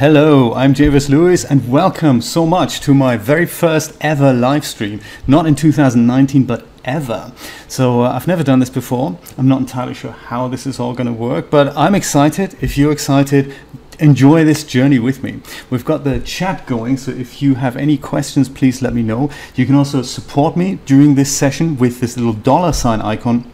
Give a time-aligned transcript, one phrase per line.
[0.00, 5.02] Hello, I'm Jay Versluis, and welcome so much to my very first ever live stream.
[5.26, 7.32] Not in 2019, but ever.
[7.68, 9.18] So uh, I've never done this before.
[9.36, 12.56] I'm not entirely sure how this is all going to work, but I'm excited.
[12.62, 13.54] If you're excited,
[13.98, 15.40] enjoy this journey with me.
[15.68, 19.28] We've got the chat going, so if you have any questions, please let me know.
[19.54, 23.44] You can also support me during this session with this little dollar sign icon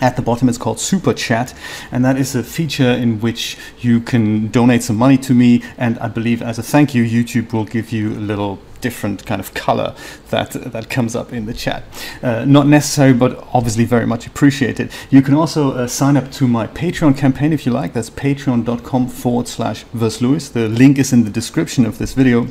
[0.00, 1.54] at the bottom it's called super chat
[1.92, 5.98] and that is a feature in which you can donate some money to me and
[5.98, 9.54] i believe as a thank you youtube will give you a little different kind of
[9.54, 9.94] color
[10.28, 11.82] that that comes up in the chat.
[12.22, 14.92] Uh, not necessary but obviously very much appreciated.
[15.08, 17.94] You can also uh, sign up to my patreon campaign if you like.
[17.94, 20.52] That's patreon.com forward slash Versluis.
[20.52, 22.46] the link is in the description of this video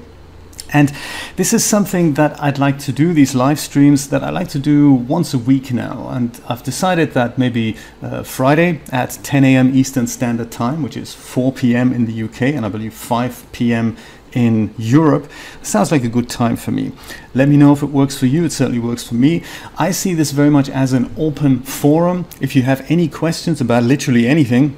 [0.74, 0.92] and
[1.36, 4.60] this is something that I'd like to do, these live streams that I like to
[4.60, 6.10] do once a week now.
[6.10, 9.76] And I've decided that maybe uh, Friday at 10 a.m.
[9.76, 11.94] Eastern Standard Time, which is 4 p.m.
[11.94, 13.96] in the UK, and I believe 5 p.m.
[14.34, 15.30] in Europe,
[15.62, 16.92] sounds like a good time for me.
[17.36, 18.44] Let me know if it works for you.
[18.44, 19.44] It certainly works for me.
[19.78, 22.26] I see this very much as an open forum.
[22.42, 24.76] If you have any questions about literally anything,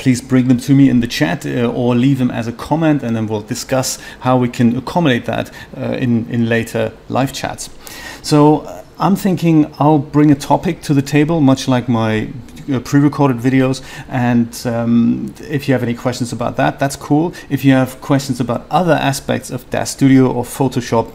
[0.00, 3.02] please bring them to me in the chat uh, or leave them as a comment
[3.02, 7.68] and then we'll discuss how we can accommodate that uh, in, in later live chats.
[8.22, 12.32] So uh, I'm thinking I'll bring a topic to the table, much like my
[12.84, 17.72] pre-recorded videos and um, if you have any questions about that that's cool if you
[17.72, 21.10] have questions about other aspects of DAZ Studio or Photoshop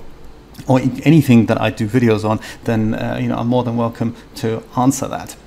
[0.67, 4.17] or anything that I do videos on then uh, you know I'm more than welcome
[4.41, 5.37] to answer that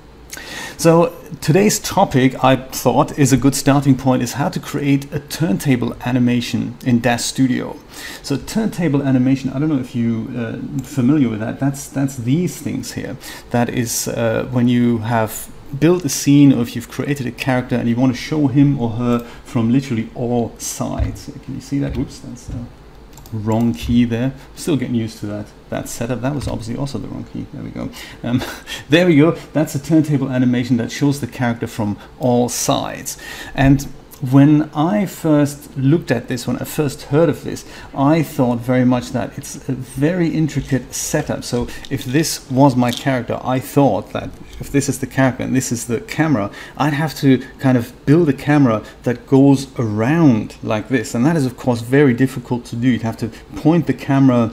[0.76, 5.20] so today's topic, I thought, is a good starting point is how to create a
[5.20, 7.76] turntable animation in DAZ Studio.
[8.22, 11.58] So turntable animation, I don't know if you uh, familiar with that.
[11.58, 13.16] That's that's these things here.
[13.50, 17.76] That is uh, when you have built a scene or if you've created a character
[17.76, 21.30] and you want to show him or her from literally all sides.
[21.44, 21.96] Can you see that?
[21.96, 22.50] Oops, that's.
[22.50, 22.64] Uh,
[23.32, 24.34] wrong key there.
[24.54, 26.20] Still getting used to that that setup.
[26.22, 27.46] That was obviously also the wrong key.
[27.52, 27.90] There we go.
[28.22, 28.42] Um,
[28.88, 29.32] there we go.
[29.52, 33.18] That's a turntable animation that shows the character from all sides.
[33.54, 33.86] And
[34.20, 37.64] when I first looked at this, when I first heard of this,
[37.94, 41.44] I thought very much that it's a very intricate setup.
[41.44, 45.54] So if this was my character, I thought that if this is the character and
[45.54, 50.56] this is the camera, I'd have to kind of build a camera that goes around
[50.62, 51.14] like this.
[51.14, 52.88] And that is, of course, very difficult to do.
[52.88, 54.52] You'd have to point the camera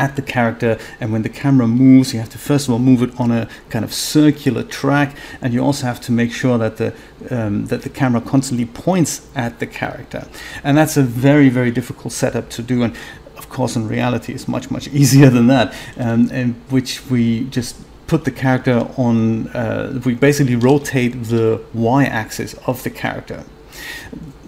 [0.00, 3.02] at the character and when the camera moves you have to first of all move
[3.02, 6.78] it on a kind of circular track and you also have to make sure that
[6.78, 6.88] the
[7.30, 10.26] um, that the camera constantly points at the character.
[10.64, 12.96] And that's a very very difficult setup to do and
[13.36, 17.76] of course in reality it's much much easier than that um, and which we just
[18.06, 23.44] put the character on uh, we basically rotate the y-axis of the character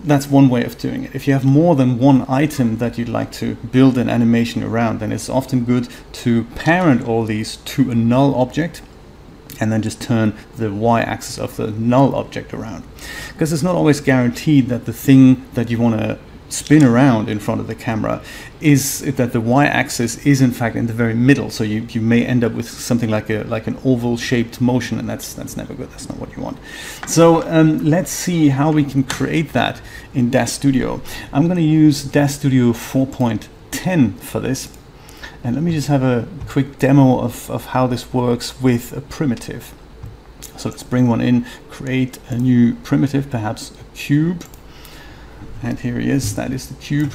[0.04, 1.14] that's one way of doing it.
[1.14, 4.98] If you have more than one item that you'd like to build an animation around,
[5.00, 8.82] then it's often good to parent all these to a null object
[9.60, 12.84] and then just turn the y-axis of the null object around.
[13.32, 16.18] Because it's not always guaranteed that the thing that you want to
[16.52, 18.22] spin around in front of the camera
[18.60, 21.50] is that the y-axis is in fact in the very middle.
[21.50, 24.98] So you, you may end up with something like a like an oval shaped motion
[24.98, 25.90] and that's that's never good.
[25.90, 26.58] That's not what you want.
[27.06, 29.80] So um, let's see how we can create that
[30.14, 31.00] in DAZ Studio.
[31.32, 34.68] I'm going to use DAZ Studio 4.10 for this.
[35.44, 39.00] And let me just have a quick demo of, of how this works with a
[39.00, 39.74] primitive.
[40.56, 44.44] So let's bring one in create a new primitive perhaps a cube
[45.62, 47.14] and here he is, that is the cube.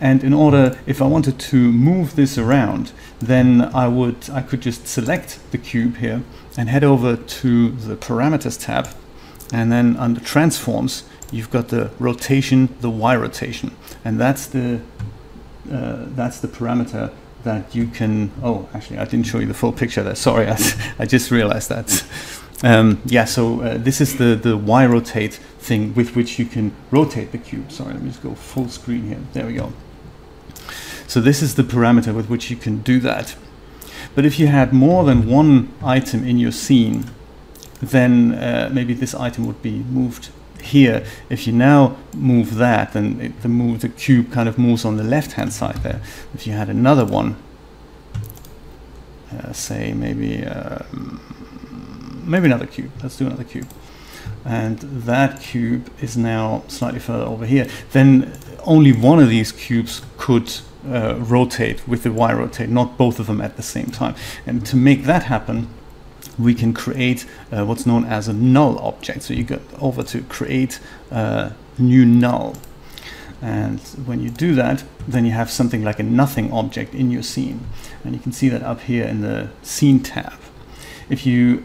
[0.00, 4.62] And in order, if I wanted to move this around, then I would, I could
[4.62, 6.22] just select the cube here
[6.56, 8.88] and head over to the parameters tab.
[9.52, 13.76] And then under transforms, you've got the rotation, the Y rotation.
[14.04, 14.80] And that's the,
[15.70, 19.72] uh, that's the parameter that you can, oh, actually, I didn't show you the full
[19.72, 20.14] picture there.
[20.14, 20.58] Sorry, I,
[20.98, 22.04] I just realized that.
[22.62, 26.74] Um, yeah, so uh, this is the, the Y rotate thing with which you can
[26.90, 27.72] rotate the cube.
[27.72, 29.20] Sorry, let me just go full screen here.
[29.32, 29.72] There we go.
[31.06, 33.34] So this is the parameter with which you can do that.
[34.14, 37.10] But if you had more than one item in your scene,
[37.80, 40.28] then uh, maybe this item would be moved
[40.62, 41.04] here.
[41.30, 44.96] If you now move that, then it, the move the cube kind of moves on
[44.98, 46.02] the left-hand side there.
[46.34, 47.36] If you had another one,
[49.32, 50.44] uh, say maybe.
[50.44, 51.29] Um,
[52.24, 52.90] maybe another cube.
[53.02, 53.68] Let's do another cube.
[54.44, 57.68] And that cube is now slightly further over here.
[57.92, 58.32] Then
[58.64, 60.52] only one of these cubes could
[60.88, 64.14] uh, rotate with the Y rotate, not both of them at the same time.
[64.46, 65.68] And to make that happen,
[66.38, 69.22] we can create uh, what's known as a null object.
[69.22, 70.80] So you go over to create
[71.10, 72.56] a new null.
[73.42, 77.22] And when you do that, then you have something like a nothing object in your
[77.22, 77.66] scene.
[78.04, 80.38] And you can see that up here in the scene tab.
[81.08, 81.64] If you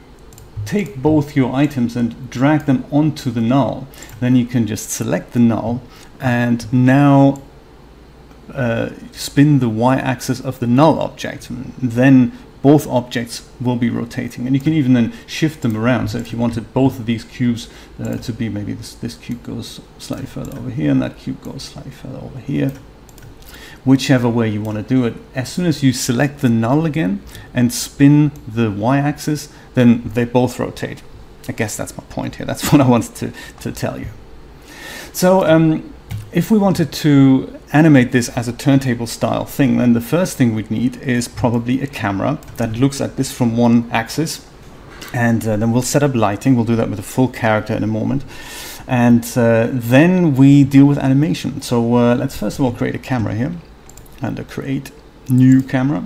[0.66, 3.88] take both your items and drag them onto the null,
[4.20, 5.82] then you can just select the null
[6.20, 7.42] and now
[8.54, 11.48] uh, spin the y-axis of the null object.
[11.82, 12.32] Then
[12.62, 14.48] both objects will be rotating.
[14.48, 16.08] And you can even then shift them around.
[16.10, 17.70] So if you wanted both of these cubes
[18.00, 21.44] uh, to be maybe this, this cube goes slightly further over here and that cube
[21.44, 22.72] goes slightly further over here.
[23.84, 25.14] Whichever way you want to do it.
[25.36, 27.22] As soon as you select the null again
[27.54, 31.04] and spin the y-axis then they both rotate
[31.48, 34.08] I guess that's my point here that's what I wanted to, to tell you
[35.14, 35.94] so um,
[36.34, 40.54] if we wanted to animate this as a turntable style thing, then the first thing
[40.54, 44.46] we'd need is probably a camera that looks at this from one axis.
[45.14, 46.56] And uh, then we'll set up lighting.
[46.56, 48.26] We'll do that with a full character in a moment.
[48.88, 51.62] And uh, then we deal with animation.
[51.62, 53.54] So uh, let's first of all create a camera here.
[54.22, 54.92] And create
[55.30, 56.04] new camera.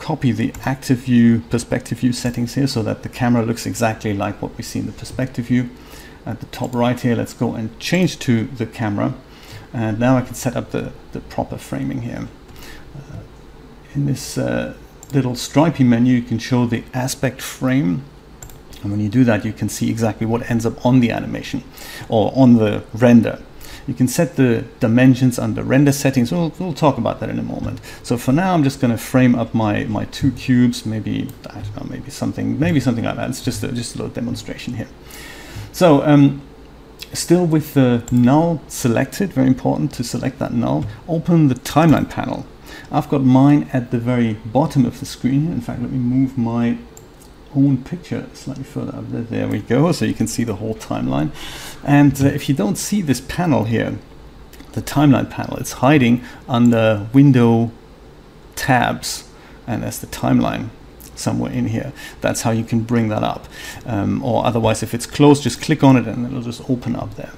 [0.00, 4.42] Copy the active view, perspective view settings here so that the camera looks exactly like
[4.42, 5.70] what we see in the perspective view
[6.26, 9.14] at the top right here, let's go and change to the camera.
[9.72, 12.28] And now I can set up the, the proper framing here.
[12.96, 13.18] Uh,
[13.94, 14.76] in this uh,
[15.12, 18.04] little stripy menu, you can show the aspect frame.
[18.82, 21.62] And when you do that, you can see exactly what ends up on the animation
[22.08, 23.42] or on the render.
[23.90, 26.30] You can set the dimensions under render settings.
[26.30, 27.80] We'll, we'll talk about that in a moment.
[28.04, 31.54] So for now, I'm just going to frame up my, my two cubes, maybe, I
[31.54, 33.28] don't know, maybe something, maybe something like that.
[33.28, 34.86] It's just a, just a little demonstration here.
[35.72, 36.40] So um,
[37.12, 42.46] still with the null selected, very important to select that null, open the timeline panel.
[42.92, 45.50] I've got mine at the very bottom of the screen.
[45.50, 46.78] In fact, let me move my
[47.54, 49.48] own picture slightly further up there.
[49.48, 51.30] We go, so you can see the whole timeline.
[51.84, 53.98] And uh, if you don't see this panel here,
[54.72, 57.72] the timeline panel, it's hiding under window
[58.54, 59.28] tabs,
[59.66, 60.68] and that's the timeline
[61.16, 61.92] somewhere in here.
[62.20, 63.46] That's how you can bring that up.
[63.84, 67.16] Um, or otherwise, if it's closed, just click on it and it'll just open up
[67.16, 67.32] there.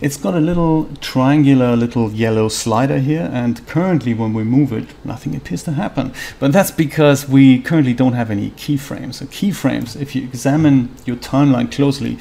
[0.00, 4.88] It's got a little triangular little yellow slider here and currently when we move it
[5.04, 9.14] nothing appears to happen but that's because we currently don't have any keyframes.
[9.14, 12.18] So keyframes if you examine your timeline closely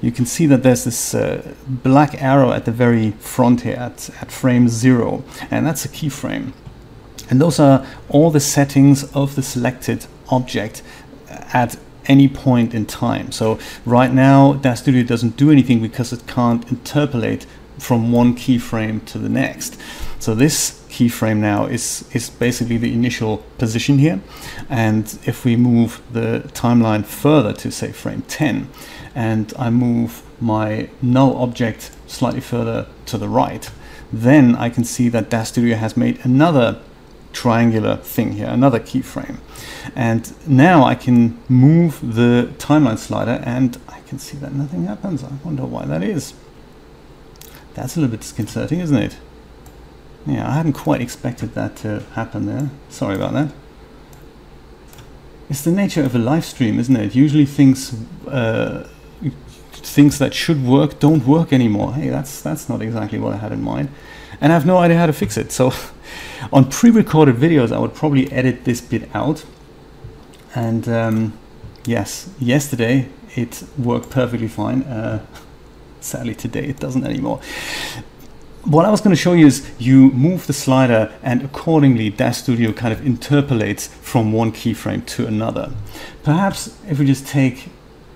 [0.00, 4.10] you can see that there's this uh, black arrow at the very front here at,
[4.20, 6.52] at frame zero and that's a keyframe
[7.30, 10.82] and those are all the settings of the selected object
[11.28, 11.76] at
[12.08, 13.30] any point in time.
[13.30, 17.46] So right now, DAZ Studio doesn't do anything because it can't interpolate
[17.78, 19.78] from one keyframe to the next.
[20.18, 24.20] So this keyframe now is, is basically the initial position here.
[24.68, 28.68] And if we move the timeline further to say frame 10,
[29.14, 33.70] and I move my null object slightly further to the right,
[34.12, 36.80] then I can see that DAZ Studio has made another
[37.32, 39.38] triangular thing here, another keyframe.
[39.94, 45.24] And now I can move the timeline slider and I can see that nothing happens.
[45.24, 46.34] I wonder why that is.
[47.74, 49.16] That's a little bit disconcerting, isn't it?
[50.26, 52.70] Yeah, I hadn't quite expected that to happen there.
[52.88, 53.52] Sorry about that.
[55.48, 57.14] It's the nature of a live stream, isn't it?
[57.14, 57.94] Usually things
[58.26, 58.86] uh,
[59.72, 61.94] things that should work don't work anymore.
[61.94, 63.88] Hey, that's that's not exactly what I had in mind.
[64.40, 65.52] And I have no idea how to fix it.
[65.52, 65.72] So
[66.52, 69.44] on pre-recorded videos, I would probably edit this bit out.
[70.54, 71.38] And um,
[71.84, 74.82] yes, yesterday it worked perfectly fine.
[74.82, 75.24] Uh,
[76.00, 77.40] sadly today it doesn't anymore.
[78.64, 82.38] What I was going to show you is you move the slider and accordingly DAZ
[82.38, 85.72] Studio kind of interpolates from one keyframe to another.
[86.22, 87.70] Perhaps if we just take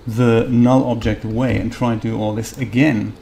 [0.05, 3.13] the null object away and try and do all this again,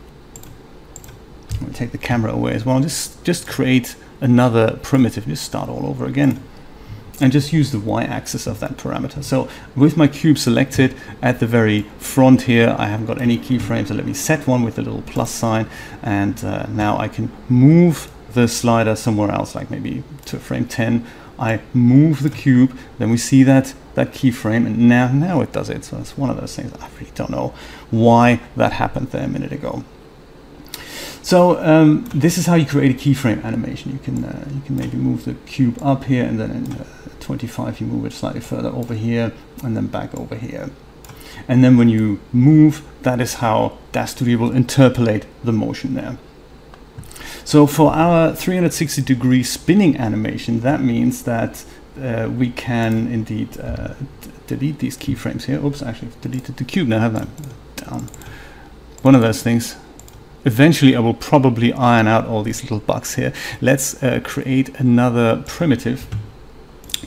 [1.75, 6.05] take the camera away as well, just, just create another primitive, just start all over
[6.05, 6.41] again
[7.21, 9.23] and just use the y-axis of that parameter.
[9.23, 13.87] So with my cube selected at the very front here, I haven't got any keyframes,
[13.87, 15.67] so let me set one with a little plus sign,
[16.01, 21.05] and uh, now I can move the slider somewhere else, like maybe to frame 10.
[21.37, 25.69] I move the cube, then we see that that keyframe, and now now it does
[25.69, 25.83] it.
[25.83, 26.73] So it's one of those things.
[26.79, 27.53] I really don't know
[27.89, 29.83] why that happened there a minute ago.
[31.23, 33.91] So um, this is how you create a keyframe animation.
[33.91, 36.85] You can uh, you can maybe move the cube up here, and then in uh,
[37.19, 39.31] 25 you move it slightly further over here,
[39.63, 40.71] and then back over here.
[41.47, 46.17] And then when you move, that is how DAZ Studio will interpolate the motion there.
[47.43, 51.65] So for our 360 degree spinning animation, that means that
[52.01, 53.93] uh, we can indeed uh,
[54.47, 55.63] delete these keyframes here.
[55.63, 57.83] Oops, actually I've deleted the cube now, haven't I?
[57.85, 58.09] Down.
[59.01, 59.75] One of those things.
[60.45, 63.33] Eventually I will probably iron out all these little bugs here.
[63.62, 66.07] Let's uh, create another primitive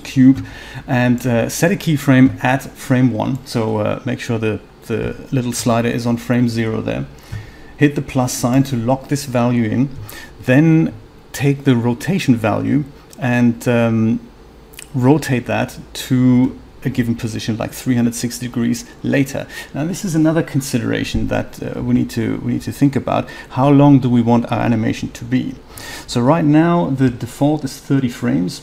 [0.04, 0.44] cube
[0.86, 3.44] and uh, set a keyframe at frame one.
[3.46, 7.06] So uh, make sure the, the little slider is on frame zero there.
[7.76, 9.88] Hit the plus sign to lock this value in.
[10.40, 10.94] Then
[11.32, 12.84] take the rotation value
[13.18, 14.20] and um,
[14.94, 19.46] rotate that to a given position like 360 degrees later.
[19.74, 23.28] Now this is another consideration that uh, we need to we need to think about.
[23.50, 25.54] How long do we want our animation to be?
[26.06, 28.62] So right now the default is 30 frames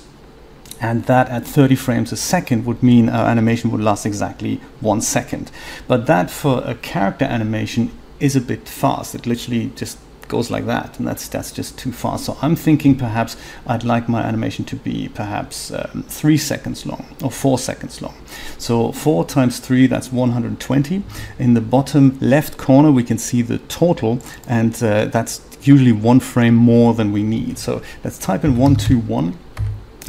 [0.80, 5.02] and that at 30 frames a second would mean our animation would last exactly one
[5.02, 5.52] second.
[5.88, 9.14] But that for a character animation is a bit fast.
[9.16, 9.98] It literally just
[10.32, 12.26] goes like that, and that's that's just too fast.
[12.26, 13.36] So I'm thinking perhaps
[13.68, 18.16] I'd like my animation to be perhaps um, three seconds long or four seconds long.
[18.58, 21.04] So four times three, that's 120.
[21.38, 26.22] In the bottom left corner, we can see the total, and uh, that's usually one
[26.22, 27.58] frame more than we need.
[27.60, 29.38] So let's type in 121,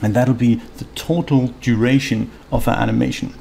[0.02, 3.35] and that'll be the total duration of our animation.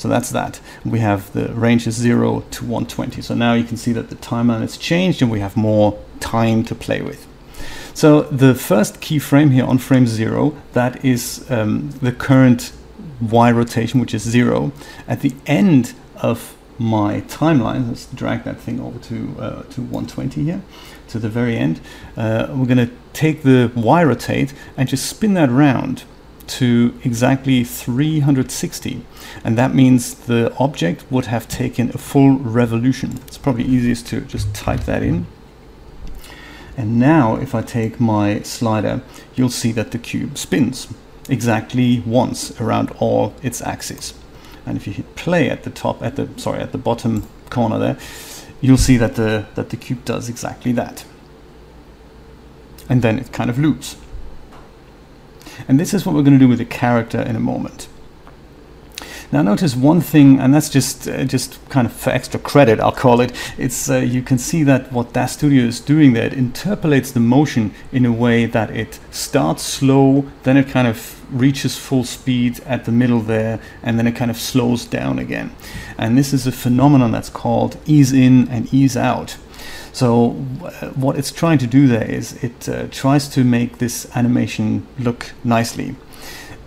[0.00, 0.60] So that's that.
[0.84, 3.20] We have the range is 0 to 120.
[3.20, 6.64] So now you can see that the timeline has changed and we have more time
[6.64, 7.26] to play with.
[7.94, 12.72] So the first keyframe here on frame 0, that is um, the current
[13.20, 14.72] Y rotation, which is 0.
[15.06, 20.44] At the end of my timeline, let's drag that thing over to, uh, to 120
[20.44, 20.62] here,
[21.08, 21.80] to the very end.
[22.16, 26.04] Uh, we're going to take the Y rotate and just spin that around
[26.46, 29.06] to exactly 360
[29.44, 33.20] and that means the object would have taken a full revolution.
[33.26, 35.26] It's probably easiest to just type that in.
[36.76, 39.02] And now if I take my slider,
[39.34, 40.92] you'll see that the cube spins
[41.28, 44.14] exactly once around all its axes.
[44.66, 47.78] And if you hit play at the top, at the sorry, at the bottom corner
[47.78, 47.98] there,
[48.60, 51.04] you'll see that the that the cube does exactly that.
[52.88, 53.96] And then it kind of loops.
[55.68, 57.88] And this is what we're going to do with the character in a moment.
[59.32, 62.90] Now notice one thing, and that's just uh, just kind of for extra credit, I'll
[62.90, 63.32] call it.
[63.56, 67.20] It's uh, you can see that what DAZ Studio is doing there, it interpolates the
[67.20, 72.58] motion in a way that it starts slow, then it kind of reaches full speed
[72.66, 75.54] at the middle there, and then it kind of slows down again.
[75.96, 79.36] And this is a phenomenon that's called ease in and ease out.
[79.92, 80.30] So
[80.64, 84.88] uh, what it's trying to do there is it uh, tries to make this animation
[84.98, 85.94] look nicely,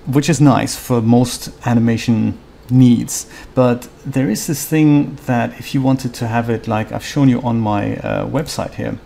[0.05, 2.38] which is nice for most animation
[2.73, 3.27] needs.
[3.53, 7.29] But there is this thing that if you wanted to have it like I've shown
[7.29, 8.97] you on my uh, website here,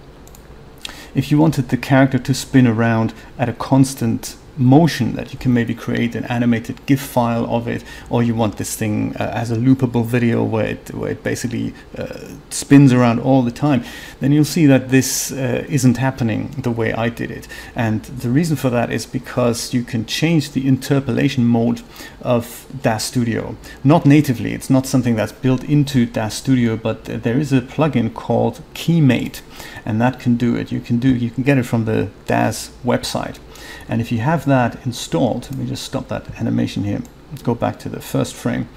[1.13, 5.53] if you wanted the character to spin around at a constant motion that you can
[5.53, 9.51] maybe create an animated GIF file of it, or you want this thing uh, as
[9.51, 13.83] a loopable video where it, where it basically uh, spins around all the time,
[14.19, 17.47] then you'll see that this uh, isn't happening the way I did it.
[17.75, 21.81] And the reason for that is because you can change the interpolation mode
[22.21, 23.55] of DAZ Studio.
[23.83, 28.13] Not natively, it's not something that's built into DAZ Studio, but there is a plugin
[28.13, 29.41] called KeyMate,
[29.85, 30.71] and that can do it.
[30.71, 33.37] You can do you can get it from the DAZ website.
[33.89, 37.01] And if you have that installed, let me just stop that animation here,
[37.31, 38.69] Let's go back to the first frame,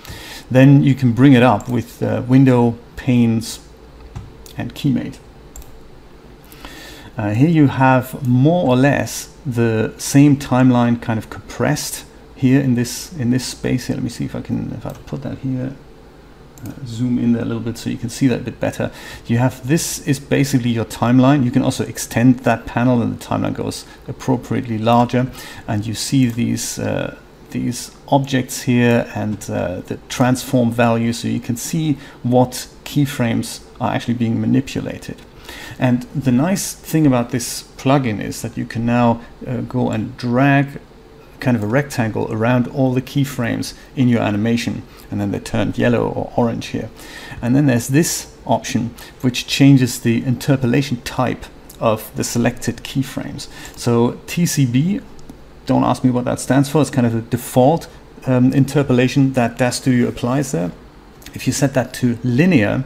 [0.51, 3.61] then you can bring it up with uh, window, panes,
[4.57, 5.19] and keymate.
[7.17, 12.75] Uh, here you have more or less the same timeline kind of compressed here in
[12.75, 13.97] this in this space here.
[13.97, 15.77] Let me see if I can if I put that here
[16.67, 18.91] uh, zoom in there a little bit so you can see that a bit better.
[19.27, 21.45] You have this is basically your timeline.
[21.45, 25.31] You can also extend that panel and the timeline goes appropriately larger
[25.67, 27.17] and you see these uh,
[27.51, 33.93] these objects here and uh, the transform value so you can see what keyframes are
[33.93, 35.17] actually being manipulated.
[35.79, 40.17] And the nice thing about this plugin is that you can now uh, go and
[40.17, 40.81] drag
[41.41, 45.73] kind of a rectangle around all the keyframes in your animation and then they turn
[45.77, 46.91] yellow or orange here.
[47.43, 51.47] And then there's this option which changes the interpolation type
[51.79, 53.49] of the selected keyframes.
[53.77, 55.03] So TCB,
[55.67, 57.89] don't ask me what that stands for, it's kind of a default
[58.27, 60.73] um, interpolation that DAZ Studio applies there.
[61.35, 62.85] If you set that to linear,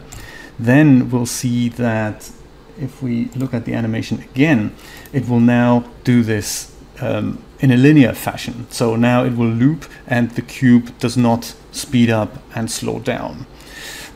[0.58, 2.30] then we'll see that
[2.78, 4.74] if we look at the animation again,
[5.12, 8.66] it will now do this um, in a linear fashion.
[8.70, 13.46] So now it will loop and the cube does not speed up and slow down.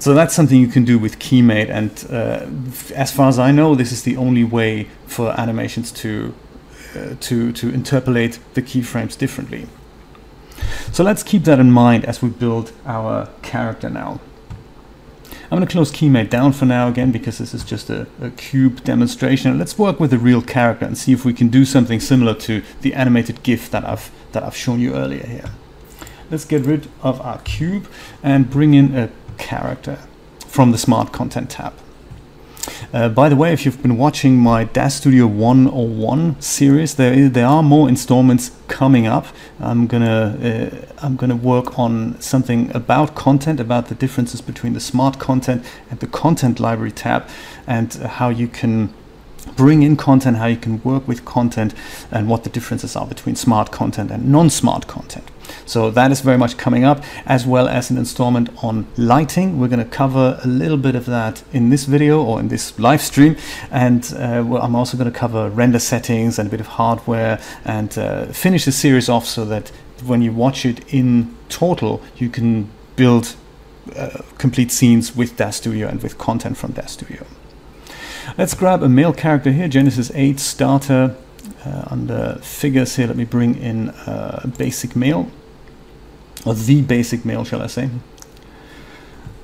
[0.01, 2.47] So that's something you can do with Keymate, and uh,
[2.95, 6.33] as far as I know, this is the only way for animations to
[6.95, 9.67] uh, to to interpolate the keyframes differently.
[10.93, 14.21] So let's keep that in mind as we build our character now.
[15.51, 18.29] I'm going to close KeyMate down for now again because this is just a, a,
[18.33, 19.59] cube demonstration.
[19.59, 22.63] Let's work with a real character and see if we can do something similar to
[22.83, 25.51] the animated GIF that I've that I've shown you earlier here.
[26.31, 27.89] Let's get rid of our cube
[28.23, 29.99] and bring in a character
[30.47, 31.73] from the Smart Content tab.
[32.93, 37.33] Uh, by the way, if you've been watching my DAZ Studio 101 series, there is,
[37.33, 39.27] there are more installments coming up.
[39.61, 44.81] I'm gonna uh, I'm gonna work on something about content, about the differences between the
[44.81, 47.29] Smart Content and the Content Library tab,
[47.67, 48.93] and how you can
[49.57, 51.75] bring in content, how you can work with content,
[52.11, 55.31] and what the differences are between smart content and non-smart content.
[55.67, 59.59] So that is very much coming up, as well as an installment on lighting.
[59.59, 62.79] We're going to cover a little bit of that in this video or in this
[62.79, 63.37] live stream,
[63.71, 67.41] and uh, well, I'm also going to cover render settings and a bit of hardware,
[67.65, 69.71] and uh, finish the series off so that
[70.05, 73.35] when you watch it in total, you can build
[73.97, 77.25] uh, complete scenes with DAZ Studio and with content from DAZ Studio.
[78.37, 81.17] Let's grab a male character here, Genesis 8 starter.
[81.65, 85.31] Uh, under figures here, let me bring in uh, basic male,
[86.45, 87.91] or the basic male, shall I say.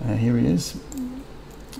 [0.04, 0.78] Uh, here he is.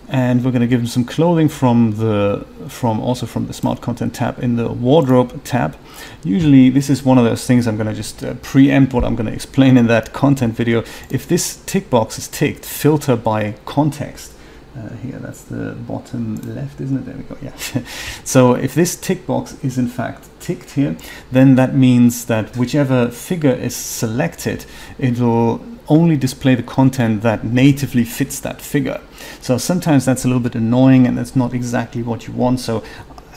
[0.09, 3.81] And we're going to give him some clothing from the from also from the smart
[3.81, 5.77] content tab in the wardrobe tab.
[6.23, 9.17] Usually this is one of those things I'm going to just uh, preempt what I'm
[9.17, 10.85] going to explain in that content video.
[11.11, 14.34] If this tick box is ticked, filter by context
[14.77, 17.07] uh, here that's the bottom left isn't it?
[17.07, 17.57] There we go yeah.
[18.25, 20.97] So if this tick box is in fact ticked here
[21.31, 24.67] then that means that whichever figure is selected
[24.99, 29.01] it will only display the content that natively fits that figure.
[29.41, 32.61] So sometimes that's a little bit annoying and that's not exactly what you want.
[32.61, 32.83] So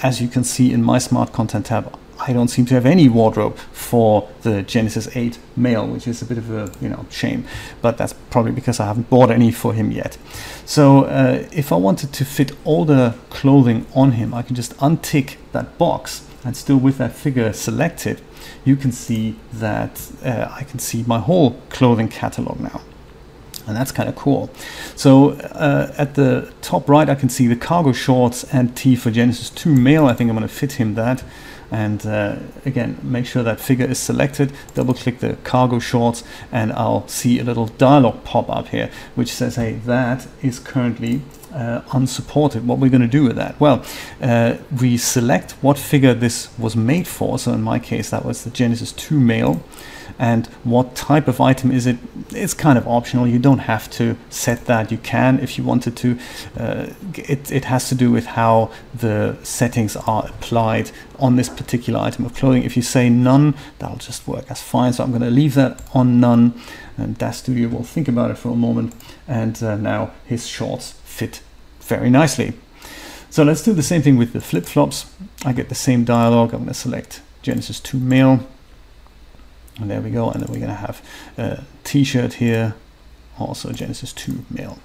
[0.02, 3.08] as you can see in my smart content tab I don't seem to have any
[3.10, 7.46] wardrobe for the Genesis 8 male, which is a bit of a you know shame,
[7.82, 10.18] but that's probably because I haven't bought any for him yet.
[10.66, 14.76] So uh, if I wanted to fit all the clothing on him, I can just
[14.78, 18.22] untick that box, and still with that figure selected,
[18.66, 22.82] you can see that uh, I can see my whole clothing catalog now
[23.68, 24.50] and that's kind of cool.
[24.96, 29.12] So uh, at the top right, I can see the cargo shorts and tee for
[29.12, 30.06] Genesis 2 male.
[30.06, 31.22] I think I'm going to fit him that
[31.72, 36.72] and uh, again make sure that figure is selected double click the cargo shorts and
[36.74, 41.22] I'll see a little dialog pop up here which says hey that is currently
[41.54, 42.68] uh, unsupported.
[42.68, 43.60] What we're going to do with that?
[43.60, 43.84] Well
[44.22, 47.40] uh, we select what figure this was made for.
[47.40, 49.64] So in my case that was the Genesis 2 male
[50.20, 51.98] and what type of item is it?
[52.32, 53.28] It's kind of optional.
[53.28, 54.92] You don't have to set that.
[54.92, 56.18] You can if you wanted to.
[56.58, 62.00] Uh, it, it has to do with how the settings are applied on this particular
[62.00, 62.64] item of clothing.
[62.64, 64.94] If you say none that'll just work as fine.
[64.94, 66.60] So I'm going to leave that on none.
[66.98, 68.96] And DAZ Studio will think about it for a moment.
[69.28, 71.42] And uh, now his shorts fit
[71.82, 72.54] very nicely.
[73.30, 75.14] So let's do the same thing with the flip-flops.
[75.46, 78.48] I get the same dialog I'm going to select Genesis 2 male
[79.80, 80.30] and there we go.
[80.30, 81.02] And then we're going to have
[81.38, 82.76] a t-shirt here,
[83.40, 84.80] also Genesis 2 male.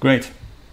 [0.00, 0.30] Great.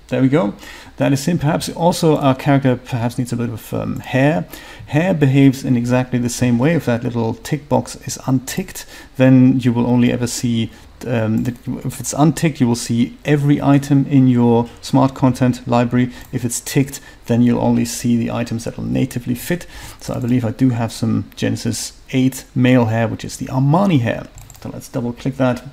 [0.08, 0.54] There we go.
[0.98, 1.38] That is him.
[1.38, 4.48] Perhaps also our character perhaps needs a bit of um, hair.
[4.86, 6.76] Hair behaves in exactly the same way.
[6.76, 8.86] If that little tick box is unticked,
[9.18, 10.72] then you will only ever see
[11.06, 16.12] um, if it's unticked, you will see every item in your smart content library.
[16.32, 19.68] If it's ticked, then you'll only see the items that will natively fit.
[20.00, 24.00] So I believe I do have some Genesis 8 male hair, which is the Armani
[24.00, 24.28] hair.
[24.62, 25.64] So let's double click that.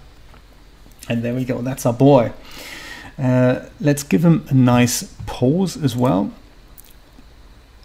[1.09, 2.33] And there we go, that's our boy.
[3.19, 6.33] Uh, let's give him a nice pose as well.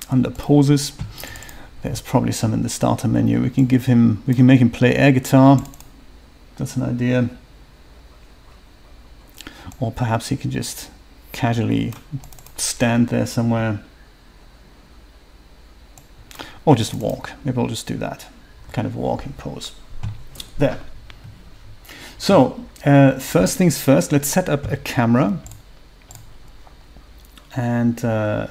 [0.10, 0.94] Under poses,
[1.84, 3.42] there's probably some in the starter menu.
[3.42, 5.64] We can give him, we can make him play air guitar
[6.60, 7.30] that's an idea.
[9.80, 10.90] Or perhaps he can just
[11.32, 11.94] casually
[12.58, 13.82] stand there somewhere.
[16.66, 17.32] Or just walk.
[17.44, 18.28] Maybe I'll just do that.
[18.74, 19.72] Kind of walking pose.
[20.58, 20.80] There.
[22.18, 25.40] So, uh, first things first, let's set up a camera
[27.56, 28.48] and uh,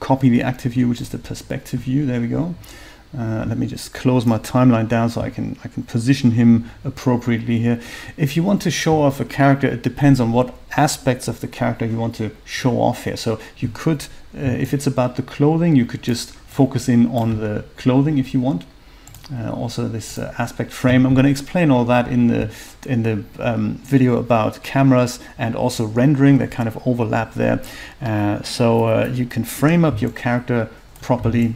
[0.00, 2.06] copy the active view, which is the perspective view.
[2.06, 2.54] There we go.
[3.16, 6.70] Uh, let me just close my timeline down so I can I can position him
[6.84, 7.80] appropriately here.
[8.16, 11.46] If you want to show off a character, it depends on what aspects of the
[11.46, 13.16] character you want to show off here.
[13.16, 17.38] So you could, uh, if it's about the clothing, you could just focus in on
[17.38, 18.64] the clothing if you want.
[19.32, 21.06] Uh, also this uh, aspect frame.
[21.06, 22.50] I'm going to explain all that in the
[22.84, 26.38] in the um, video about cameras and also rendering.
[26.38, 27.62] That kind of overlap there.
[28.02, 30.68] Uh, so uh, you can frame up your character
[31.00, 31.54] properly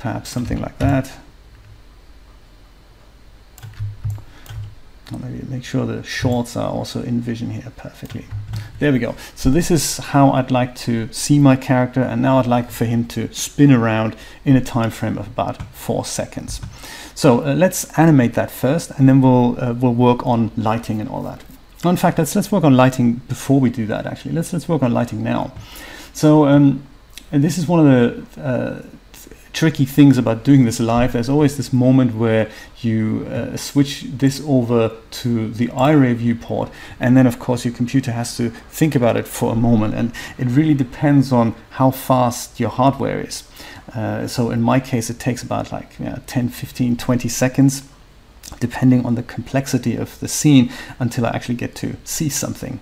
[0.00, 1.12] perhaps something like that.
[5.18, 8.26] Maybe make sure the shorts are also in vision here perfectly.
[8.78, 9.14] There we go.
[9.34, 12.84] So this is how I'd like to see my character and now I'd like for
[12.84, 16.60] him to spin around in a time frame of about four seconds.
[17.14, 21.10] So uh, let's animate that first and then we'll, uh, we'll work on lighting and
[21.10, 21.42] all that.
[21.84, 24.32] In fact, let's, let's work on lighting before we do that actually.
[24.32, 25.52] Let's, let's work on lighting now.
[26.12, 26.86] So um,
[27.30, 27.86] this is one of
[28.34, 28.82] the uh,
[29.52, 31.12] tricky things about doing this live.
[31.12, 37.16] There's always this moment where you uh, switch this over to the iRay viewport, and
[37.16, 40.46] then of course your computer has to think about it for a moment, and it
[40.48, 43.44] really depends on how fast your hardware is.
[43.94, 47.82] Uh, so in my case, it takes about like know, 10, 15, 20 seconds,
[48.60, 52.80] depending on the complexity of the scene, until I actually get to see something.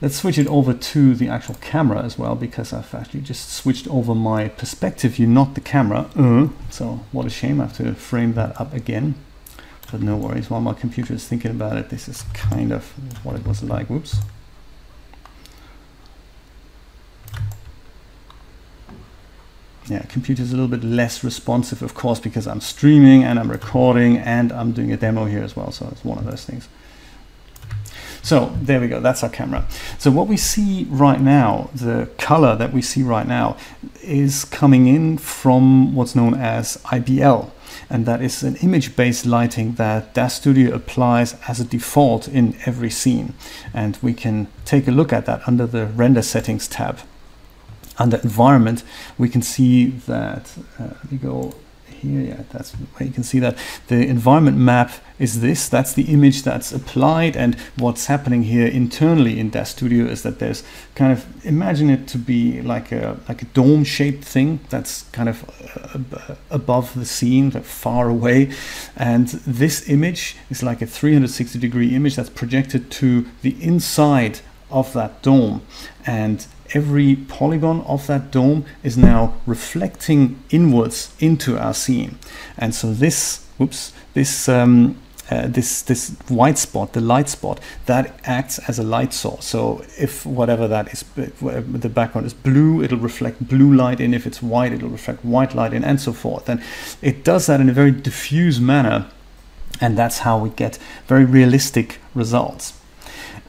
[0.00, 3.88] Let's switch it over to the actual camera as well because I've actually just switched
[3.88, 6.08] over my perspective view, not the camera.
[6.14, 9.16] Uh, so what a shame, I have to frame that up again.
[9.90, 12.84] But no worries, while my computer is thinking about it, this is kind of
[13.24, 13.88] what it was like.
[13.88, 14.18] Whoops.
[19.90, 24.18] yeah, computer's a little bit less responsive, of course, because I'm streaming and I'm recording
[24.18, 25.72] and I'm doing a demo here as well.
[25.72, 26.68] So it's one of those things.
[28.28, 29.66] So there we go, that's our camera.
[29.96, 33.56] So what we see right now, the color that we see right now
[34.02, 37.50] is coming in from what's known as IBL.
[37.88, 42.90] And that is an image-based lighting that DAZ Studio applies as a default in every
[42.90, 43.32] scene.
[43.72, 46.98] And we can take a look at that under the render settings tab.
[47.96, 48.84] Under environment,
[49.16, 51.54] we can see that, uh, me go
[51.98, 53.56] here, yeah, that's where you can see that
[53.88, 59.38] the environment map is this, that's the image that's applied and what's happening here internally
[59.40, 60.62] in DAZ Studio is that there's
[60.94, 65.28] kind of, imagine it to be like a, like a dome shaped thing that's kind
[65.28, 65.44] of
[65.76, 68.52] uh, above the scene, far away.
[68.96, 74.92] And this image is like a 360 degree image that's projected to the inside of
[74.92, 75.62] that dome.
[76.06, 82.18] And every polygon of that dome is now reflecting inwards into our scene.
[82.56, 84.96] And so this, whoops, this um,
[85.30, 89.44] uh, this this white spot, the light spot, that acts as a light source.
[89.44, 94.14] So if whatever that is, the background is blue, it'll reflect blue light in.
[94.14, 96.48] If it's white, it'll reflect white light in, and so forth.
[96.48, 96.62] And
[97.02, 99.06] it does that in a very diffuse manner,
[99.82, 102.77] and that's how we get very realistic results.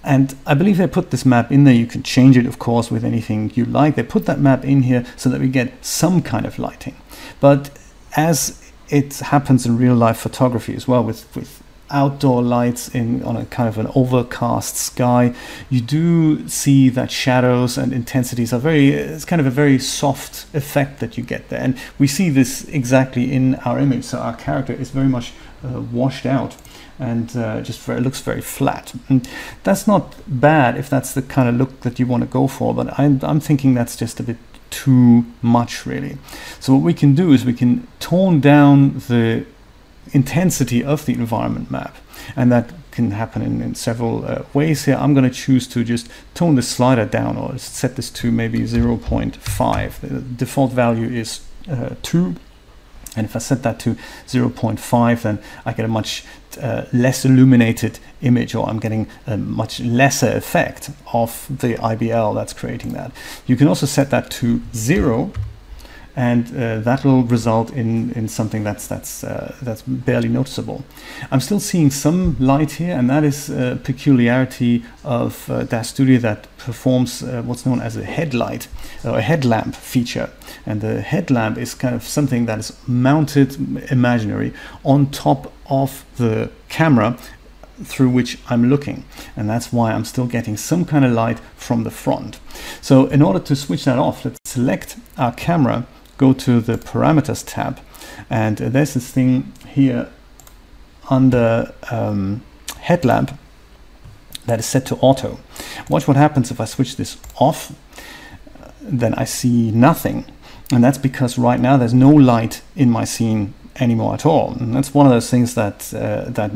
[0.09, 1.73] And I believe they put this map in there.
[1.73, 3.93] You can change it, of course, with anything you like.
[3.93, 6.95] They put that map in here so that we get some kind of lighting.
[7.39, 7.69] But
[8.15, 13.37] as it happens in real life photography as well, with, with outdoor lights in on
[13.37, 15.35] a kind of an overcast sky,
[15.69, 20.47] you do see that shadows and intensities are very, it's kind of a very soft
[20.55, 21.61] effect that you get there.
[21.61, 24.05] And we see this exactly in our image.
[24.05, 26.55] So our character is very much uh, washed out
[26.99, 28.93] and uh, just very, it looks very flat.
[29.07, 29.27] And
[29.63, 32.73] that's not bad if that's the kind of look that you want to go for,
[32.73, 34.37] but I'm, I'm thinking that's just a bit
[34.69, 36.17] too much really.
[36.59, 39.45] So what we can do is we can tone down the
[40.11, 41.95] intensity of the environment map
[42.35, 44.95] and that can happen in, in several uh, ways here.
[44.95, 48.59] I'm going to choose to just tone the slider down or set this to maybe
[48.59, 49.99] 0.5.
[50.01, 52.35] The default value is uh, 2
[53.15, 53.95] and if I set that to
[54.27, 56.23] 0.5, then I get a much
[56.61, 62.53] uh, less illuminated image, or I'm getting a much lesser effect of the IBL that's
[62.53, 63.11] creating that.
[63.47, 65.31] You can also set that to zero,
[66.15, 70.83] and uh, that will result in, in something that's that's uh, that's barely noticeable.
[71.31, 76.19] I'm still seeing some light here, and that is a peculiarity of uh, DAZ Studio
[76.19, 78.67] that performs uh, what's known as a headlight
[79.05, 80.29] or a headlamp feature.
[80.69, 84.53] And the headlamp is kind of something that is mounted imaginary
[84.85, 87.17] on top of the camera
[87.83, 89.05] through which I'm looking
[89.37, 92.37] and that's why I'm still getting some kind of light from the front
[92.81, 97.41] so in order to switch that off let's select our camera go to the parameters
[97.47, 97.79] tab
[98.29, 100.09] and there's this thing here
[101.09, 102.41] under um,
[102.79, 103.37] headlamp
[104.45, 105.39] that is set to auto.
[105.89, 107.73] Watch what happens if I switch this off,
[108.81, 110.25] then I see nothing.
[110.71, 114.53] And that's because right now there's no light in my scene anymore at all.
[114.59, 116.51] And that's one of those things that uh, that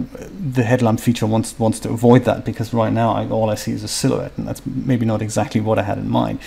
[0.53, 3.71] the headlamp feature wants wants to avoid that because right now I, all I see
[3.71, 6.39] is a silhouette, and that's maybe not exactly what I had in mind.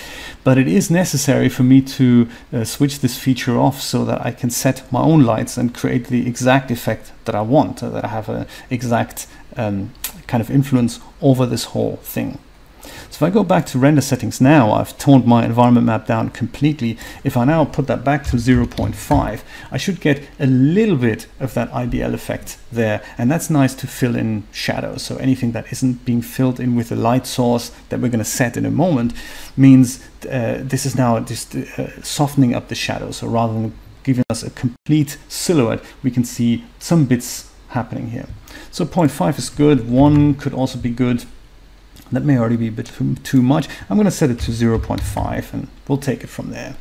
[0.45, 4.33] But it is necessary for me to uh, switch this feature off so that I
[4.33, 8.09] can set my own lights and create the exact effect that I want, that I
[8.09, 9.27] have an exact
[9.57, 9.93] um,
[10.27, 12.39] kind of influence over this whole thing.
[13.17, 16.29] So if I go back to render settings now, I've toned my environment map down
[16.29, 16.99] completely.
[17.25, 21.55] If I now put that back to 0.5, I should get a little bit of
[21.55, 23.03] that IBL effect there.
[23.17, 25.01] And that's nice to fill in shadows.
[25.01, 28.25] So anything that isn't being filled in with a light source that we're going to
[28.27, 29.15] set in a moment
[29.57, 33.17] means uh, this is now just uh, softening up the shadows.
[33.17, 38.29] So rather than giving us a complete silhouette, we can see some bits happening here.
[38.71, 41.25] So 0.5 is good, 1 could also be good.
[42.12, 42.90] That may already be a bit
[43.25, 43.69] too much.
[43.90, 46.77] I'm going to set it to 0.5 and we'll take it from there.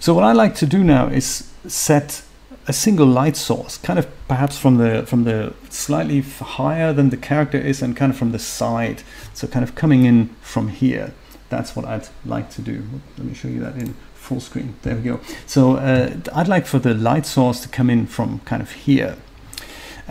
[0.00, 2.22] So what I like to do now is set
[2.68, 7.16] a single light source, kind of perhaps from the from the slightly higher than the
[7.16, 9.02] character is and kind of from the side.
[9.34, 11.12] So kind of coming in from here.
[11.48, 12.84] That's what I'd like to do.
[13.18, 14.74] Let me show you that in full screen.
[14.82, 15.20] There we go.
[15.46, 19.16] So uh, I'd like for the light source to come in from kind of here.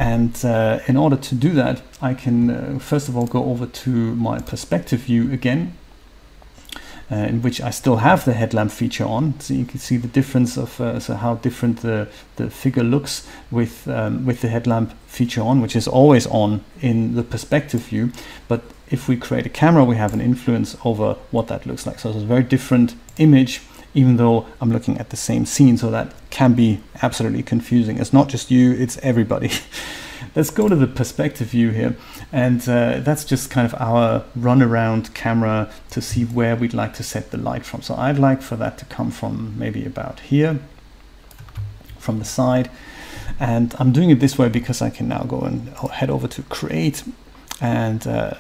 [0.02, 3.68] And uh, in order to do that, I can uh, first of all go over
[3.68, 5.78] to my perspective view again,
[7.12, 9.40] uh, in which I still have the headlamp feature on.
[9.40, 13.28] So you can see the difference of uh, so how different the, the figure looks
[13.52, 18.12] with, um, with the headlamp feature on, which is always on in the perspective view.
[18.48, 22.00] But if we create a camera, we have an influence over what that looks like.
[22.00, 23.62] So it's a very different image
[23.94, 25.78] even though I'm looking at the same scene.
[25.78, 27.98] So that can be absolutely confusing.
[27.98, 29.52] It's not just you, it's everybody.
[30.36, 31.98] Let's go to the perspective view here.
[32.32, 36.94] And uh, that's just kind of our run around camera to see where we'd like
[36.96, 37.82] to set the light from.
[37.82, 40.60] So I'd like for that to come from maybe about here,
[41.98, 42.70] from the side.
[43.40, 46.44] And I'm doing it this way because I can now go and head over to
[46.44, 47.04] create
[47.60, 48.34] and uh,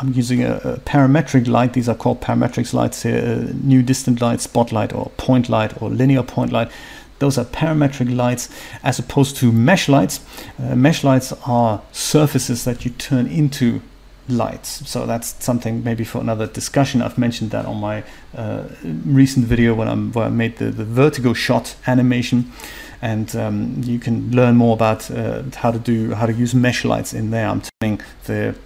[0.00, 1.72] I'm using a, a, parametric light.
[1.72, 5.90] These are called parametric lights here, uh, new distant light, spotlight, or point light, or
[5.90, 6.70] linear point light.
[7.18, 8.48] Those are parametric lights
[8.84, 10.20] as opposed to mesh lights.
[10.58, 13.82] Uh, mesh lights are surfaces that you turn into
[14.28, 14.88] lights.
[14.88, 17.02] So that's something maybe for another discussion.
[17.02, 18.04] I've mentioned that on my
[18.36, 18.64] uh,
[19.04, 22.52] recent video when, I'm, I made the, the vertigo shot animation.
[23.00, 26.84] And um, you can learn more about uh, how to do how to use mesh
[26.84, 27.48] lights in there.
[27.48, 28.56] I'm turning the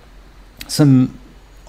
[0.69, 1.19] some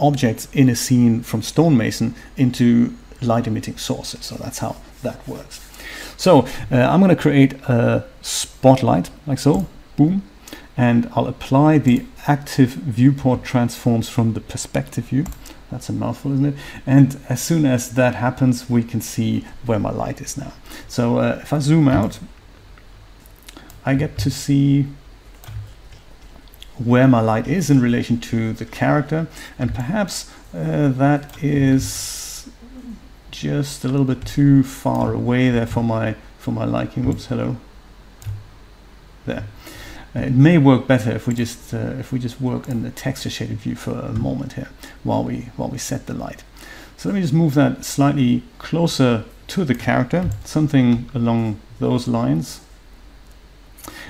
[0.03, 4.25] objects in a scene from stonemason into light emitting sources.
[4.25, 5.61] So that's how that works.
[6.17, 10.21] So uh, I'm going to create a spotlight like so, boom,
[10.77, 15.25] and I'll apply the active viewport transforms from the perspective view.
[15.71, 16.55] That's a mouthful, isn't it?
[16.85, 20.53] And as soon as that happens, we can see where my light is now.
[20.87, 22.19] So uh, if I zoom out,
[23.85, 24.87] I get to see
[26.77, 29.27] where my light is in relation to the character
[29.59, 32.49] and perhaps uh, that is
[33.31, 37.05] just a little bit too far away there for my for my liking.
[37.05, 37.57] Whoops hello.
[39.25, 39.45] There.
[40.15, 42.91] Uh, it may work better if we just uh, if we just work in the
[42.91, 44.69] texture shaded view for a moment here
[45.03, 46.43] while we while we set the light.
[46.97, 52.61] So let me just move that slightly closer to the character something along those lines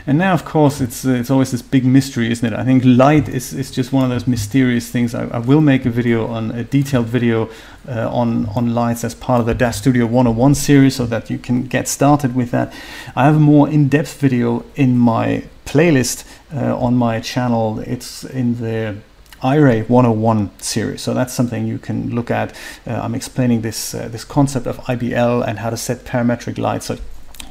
[0.06, 2.58] and now, of course, it's uh, it's always this big mystery, isn't it?
[2.58, 5.16] I think light is, is just one of those mysterious things.
[5.16, 7.50] I, I will make a video on a detailed video
[7.88, 11.38] uh, on on lights as part of the DAZ Studio 101 series, so that you
[11.38, 12.74] can get started with that.
[13.16, 17.80] I have a more in-depth video in my playlist uh, on my channel.
[17.80, 18.98] It's in the
[19.42, 21.02] iRay 101 series.
[21.02, 22.56] So that's something you can look at.
[22.88, 26.84] Uh, I'm explaining this uh, this concept of IBL and how to set parametric light.
[26.84, 26.98] So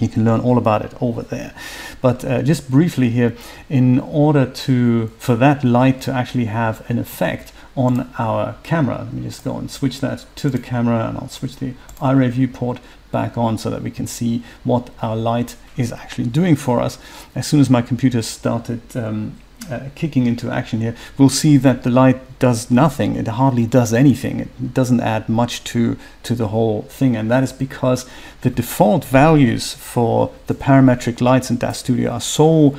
[0.01, 1.55] you can learn all about it over there.
[2.01, 3.37] But uh, just briefly here,
[3.69, 9.13] in order to for that light to actually have an effect on our camera, let
[9.13, 12.79] me just go and switch that to the camera and I'll switch the iRay viewport
[13.11, 16.99] back on so that we can see what our light is actually doing for us.
[17.35, 19.37] As soon as my computer started um,
[19.71, 23.17] uh, kicking into action here, we'll see that the light does nothing.
[23.17, 24.41] It hardly does anything.
[24.41, 27.17] It doesn't add much to, to the whole thing.
[27.17, 28.09] And that is because
[28.41, 32.77] the default values for the parametric lights in DAZ Studio are so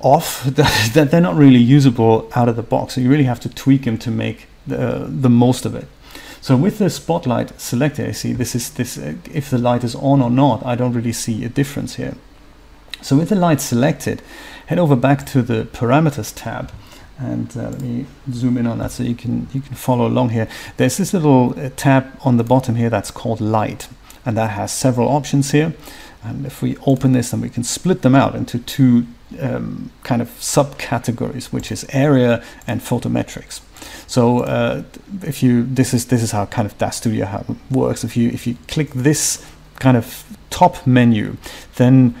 [0.00, 0.44] off
[0.94, 2.94] that they're not really usable out of the box.
[2.94, 5.86] So you really have to tweak them to make the, the most of it.
[6.40, 10.20] So with the spotlight selector, you see this is this if the light is on
[10.20, 12.16] or not, I don't really see a difference here.
[13.04, 14.22] So with the light selected,
[14.64, 16.72] head over back to the parameters tab
[17.18, 20.30] and uh, let me zoom in on that so you can you can follow along
[20.30, 20.48] here.
[20.78, 23.88] There's this little uh, tab on the bottom here that's called light
[24.24, 25.74] and that has several options here.
[26.22, 29.06] And if we open this, then we can split them out into two
[29.38, 33.60] um, kind of subcategories, which is area and photometrics.
[34.06, 34.84] So uh,
[35.20, 38.02] if you this is this is how kind of DAZ Studio works.
[38.02, 39.44] If you if you click this
[39.78, 41.36] kind of top menu,
[41.76, 42.14] then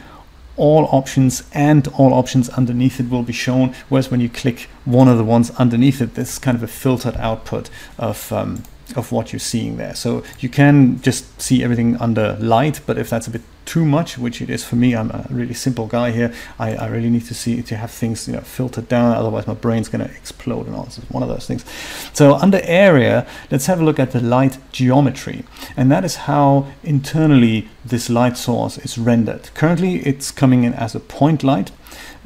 [0.56, 3.74] all options and all options underneath it will be shown.
[3.88, 6.68] Whereas when you click one of the ones underneath it, this is kind of a
[6.68, 8.62] filtered output of um,
[8.96, 9.94] of what you're seeing there.
[9.94, 14.18] So you can just see everything under light, but if that's a bit too much,
[14.18, 16.32] which it is for me, I'm a really simple guy here.
[16.58, 19.54] I, I really need to see to have things you know filtered down, otherwise my
[19.54, 20.84] brain's going to explode and all.
[20.84, 21.64] This is one of those things.
[22.12, 25.44] So under area, let's have a look at the light geometry,
[25.76, 29.50] and that is how internally this light source is rendered.
[29.54, 31.70] Currently, it's coming in as a point light.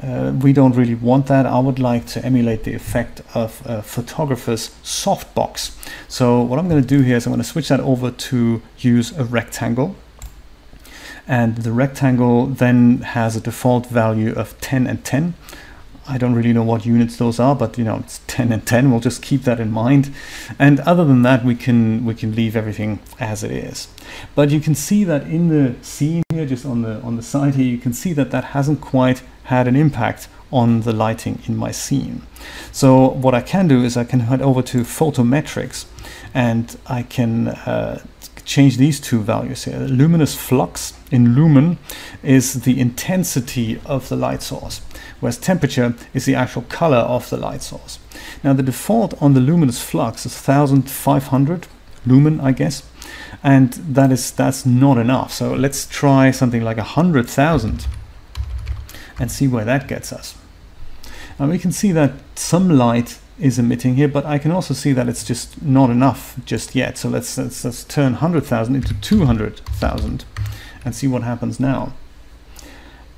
[0.02, 1.44] Uh, we don't really want that.
[1.44, 5.76] I would like to emulate the effect of a photographer's softbox.
[6.08, 8.62] So what I'm going to do here is I'm going to switch that over to
[8.78, 9.96] use a rectangle.
[11.28, 15.34] And the rectangle then has a default value of 10 and 10.
[16.10, 18.90] I don't really know what units those are, but you know it's 10 and 10.
[18.90, 20.10] We'll just keep that in mind.
[20.58, 23.88] And other than that, we can we can leave everything as it is.
[24.34, 27.56] But you can see that in the scene here, just on the on the side
[27.56, 31.56] here, you can see that that hasn't quite had an impact on the lighting in
[31.56, 32.22] my scene.
[32.72, 35.84] So what I can do is I can head over to photometrics
[36.32, 38.02] and I can uh,
[38.46, 39.78] change these two values here.
[39.78, 41.78] Luminous flux in lumen
[42.22, 44.80] is the intensity of the light source,
[45.20, 47.98] whereas temperature is the actual color of the light source.
[48.42, 51.66] Now the default on the luminous flux is 1500
[52.06, 52.82] lumen, I guess,
[53.42, 55.32] and that is that's not enough.
[55.32, 57.86] So let's try something like hundred thousand
[59.18, 60.36] and see where that gets us.
[61.38, 64.92] And we can see that some light is emitting here, but I can also see
[64.92, 66.98] that it's just not enough just yet.
[66.98, 70.24] So let's, let's, let's turn 100,000 into 200,000
[70.84, 71.92] and see what happens now.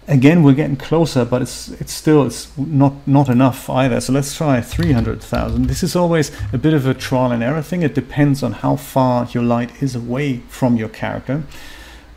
[0.09, 4.01] Again, we're getting closer, but it's it's still it's not not enough either.
[4.01, 5.67] So let's try 300,000.
[5.67, 7.83] This is always a bit of a trial and error thing.
[7.83, 11.45] It depends on how far your light is away from your character.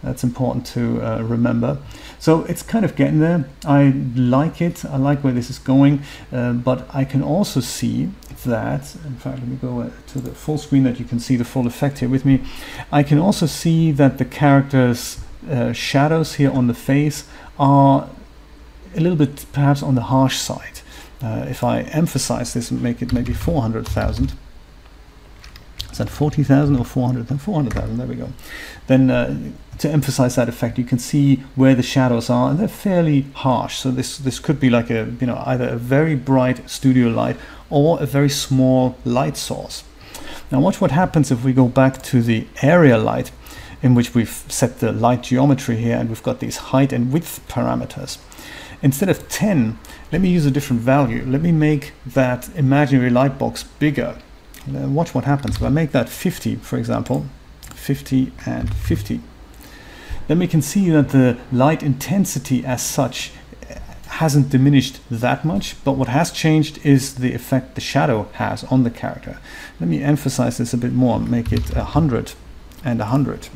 [0.04, 1.78] That's important to uh, remember.
[2.20, 3.46] So it's kind of getting there.
[3.66, 4.84] I like it.
[4.86, 6.04] I like where this is going.
[6.32, 8.10] Uh, but I can also see
[8.46, 11.38] that, in fact, let me go uh, to the full screen that you can see
[11.38, 12.42] the full effect here with me.
[12.92, 17.28] I can also see that the character's uh, shadows here on the face
[17.58, 18.10] are
[18.96, 20.82] a little bit perhaps on the harsh side.
[21.22, 24.34] Uh, if I emphasize this and make it maybe 400,000,
[25.92, 27.40] is that 40,000 or 400?
[27.40, 28.30] 400,000, there we go.
[28.88, 32.68] Then uh, to emphasize that effect, you can see where the shadows are, and they're
[32.68, 33.78] fairly harsh.
[33.78, 37.38] So this this could be like a you know either a very bright studio light
[37.70, 39.84] or a very small light source.
[40.52, 43.32] Now watch what happens if we go back to the area light,
[43.84, 47.46] in which we've set the light geometry here, and we've got these height and width
[47.48, 48.18] parameters.
[48.82, 49.78] Instead of 10,
[50.12, 51.24] let me use a different value.
[51.26, 54.18] Let me make that imaginary light box bigger.
[54.68, 55.58] watch what happens.
[55.58, 57.28] If I make that 50, for example,
[57.76, 59.22] 50 and 50
[60.28, 63.32] then we can see that the light intensity as such
[63.70, 68.64] eh, hasn't diminished that much, but what has changed is the effect the shadow has
[68.66, 69.40] on the character.
[69.80, 72.34] Let me emphasize this a bit more, make it 100
[72.86, 73.50] and 100.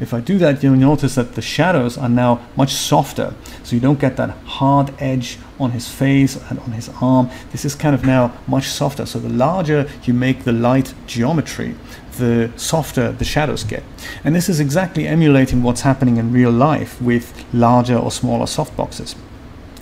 [0.00, 3.34] If I do that, you'll notice that the shadows are now much softer.
[3.62, 7.28] So you don't get that hard edge on his face and on his arm.
[7.52, 9.04] This is kind of now much softer.
[9.04, 11.74] So the larger you make the light geometry,
[12.16, 13.84] the softer the shadows get.
[14.24, 19.14] And this is exactly emulating what's happening in real life with larger or smaller softboxes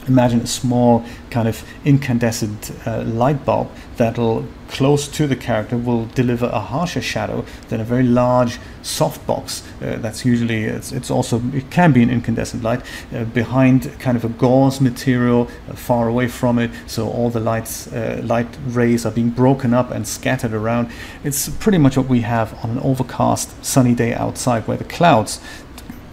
[0.08, 6.06] imagine a small kind of incandescent uh, light bulb that'll close to the character will
[6.06, 11.42] deliver a harsher shadow than a very large softbox uh, that's usually it's, it's, also
[11.54, 12.82] it can be an incandescent light
[13.14, 17.40] uh, behind kind of a gauze material uh, far away from it so all the
[17.40, 20.90] lights uh, light rays are being broken up and scattered around.
[21.24, 25.40] It's pretty much what we have on an overcast sunny day outside where the clouds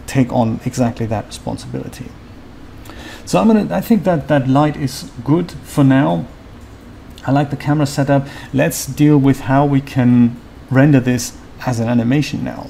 [0.07, 2.05] take on exactly that responsibility
[3.25, 6.25] so I'm gonna, I think that that light is good for now.
[7.25, 8.27] I like the camera setup.
[8.53, 11.35] Let's deal with how we can render this
[11.65, 12.69] as an animation now.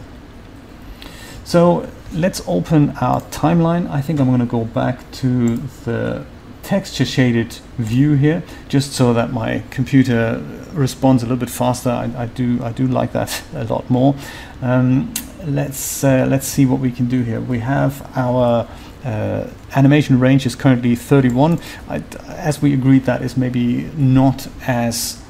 [1.43, 3.89] So let's open our timeline.
[3.89, 6.25] I think I'm gonna go back to the
[6.63, 10.41] texture shaded view here, just so that my computer
[10.73, 11.89] responds a little bit faster.
[11.89, 14.15] I, I do I do like that a lot more.
[14.61, 15.13] Um,
[15.45, 17.39] let's uh, let's see what we can do here.
[17.39, 18.67] We have our
[19.05, 21.59] uh, animation range is currently 31.
[21.87, 25.21] I, as we agreed, that is maybe not as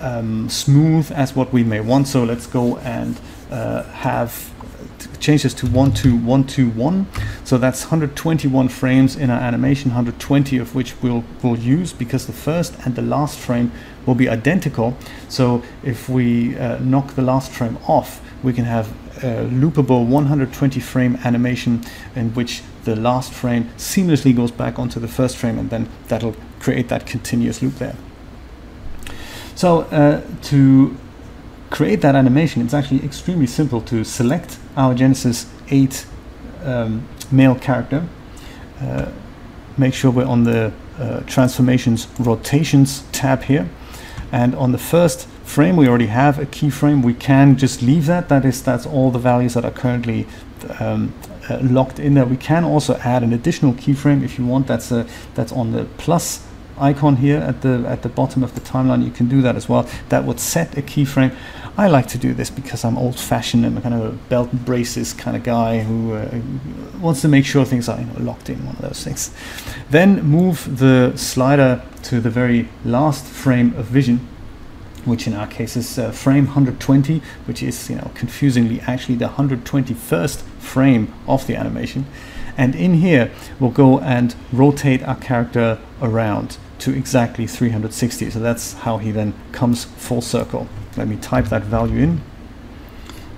[0.00, 2.08] um, smooth as what we may want.
[2.08, 4.50] So let's go and uh, have
[5.20, 7.06] change this to 12121.
[7.44, 12.32] So that's 121 frames in our animation, 120 of which we'll, we'll use because the
[12.32, 13.72] first and the last frame
[14.06, 14.96] will be identical.
[15.28, 20.80] So if we uh, knock the last frame off, we can have a loopable 120
[20.80, 21.82] frame animation
[22.14, 26.36] in which the last frame seamlessly goes back onto the first frame and then that'll
[26.60, 27.96] create that continuous loop there.
[29.54, 30.96] So uh, to
[31.70, 36.06] create that animation, it's actually extremely simple to select our Genesis 8
[36.64, 38.06] um, male character,
[38.80, 39.10] uh,
[39.76, 43.68] make sure we're on the uh, transformations rotations tab here,
[44.32, 47.02] and on the first frame we already have a keyframe.
[47.02, 48.28] We can just leave that.
[48.28, 50.26] That is, that's all the values that are currently
[50.80, 51.12] um,
[51.48, 52.26] uh, locked in there.
[52.26, 54.66] We can also add an additional keyframe if you want.
[54.66, 56.46] That's a, that's on the plus
[56.78, 59.04] icon here at the at the bottom of the timeline.
[59.04, 59.88] You can do that as well.
[60.08, 61.34] That would set a keyframe.
[61.76, 63.66] I like to do this because I'm old-fashioned.
[63.66, 66.40] I'm a kind of a belt and braces kind of guy who uh,
[67.00, 68.64] wants to make sure things are you know, locked in.
[68.64, 69.32] One of those things.
[69.90, 74.20] Then move the slider to the very last frame of vision
[75.04, 79.28] which in our case is uh, frame 120, which is you know confusingly actually the
[79.28, 82.06] 121st frame of the animation.
[82.56, 88.30] And in here, we'll go and rotate our character around to exactly 360.
[88.30, 90.68] So that's how he then comes full circle.
[90.96, 92.20] Let me type that value in.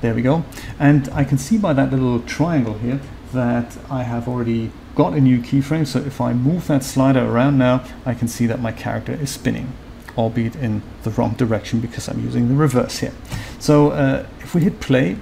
[0.02, 0.44] There we go.
[0.78, 3.00] And I can see by that little triangle here
[3.32, 5.86] that I have already got a new keyframe.
[5.86, 9.30] So if I move that slider around now, I can see that my character is
[9.30, 9.72] spinning,
[10.16, 13.12] albeit in the wrong direction because I'm using the reverse here.
[13.58, 15.16] So uh, if we hit play,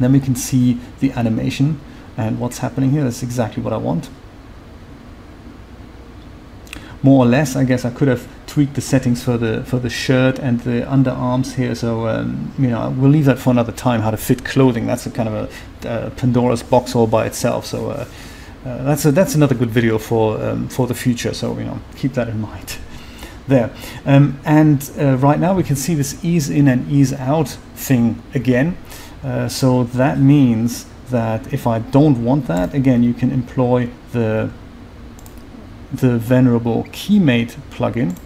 [0.00, 1.80] then we can see the animation
[2.16, 3.04] and what's happening here.
[3.04, 4.10] That's exactly what I want
[7.02, 7.56] more or less.
[7.56, 10.82] I guess I could have tweaked the settings for the for the shirt and the
[10.82, 11.74] underarms here.
[11.74, 14.00] So um, you know, we'll leave that for another time.
[14.00, 14.86] How to fit clothing?
[14.86, 15.50] That's a kind of
[15.84, 17.66] a Pandora's box all by itself.
[17.66, 18.06] So uh,
[18.64, 21.34] uh, that's a, that's another good video for um, for the future.
[21.34, 22.78] So you know, keep that in mind.
[23.52, 23.70] There
[24.06, 28.22] um, and uh, right now we can see this ease in and ease out thing
[28.34, 28.76] again.
[29.22, 34.50] Uh, so that means that if I don't want that, again, you can employ the
[35.92, 38.16] the venerable Keymate plugin,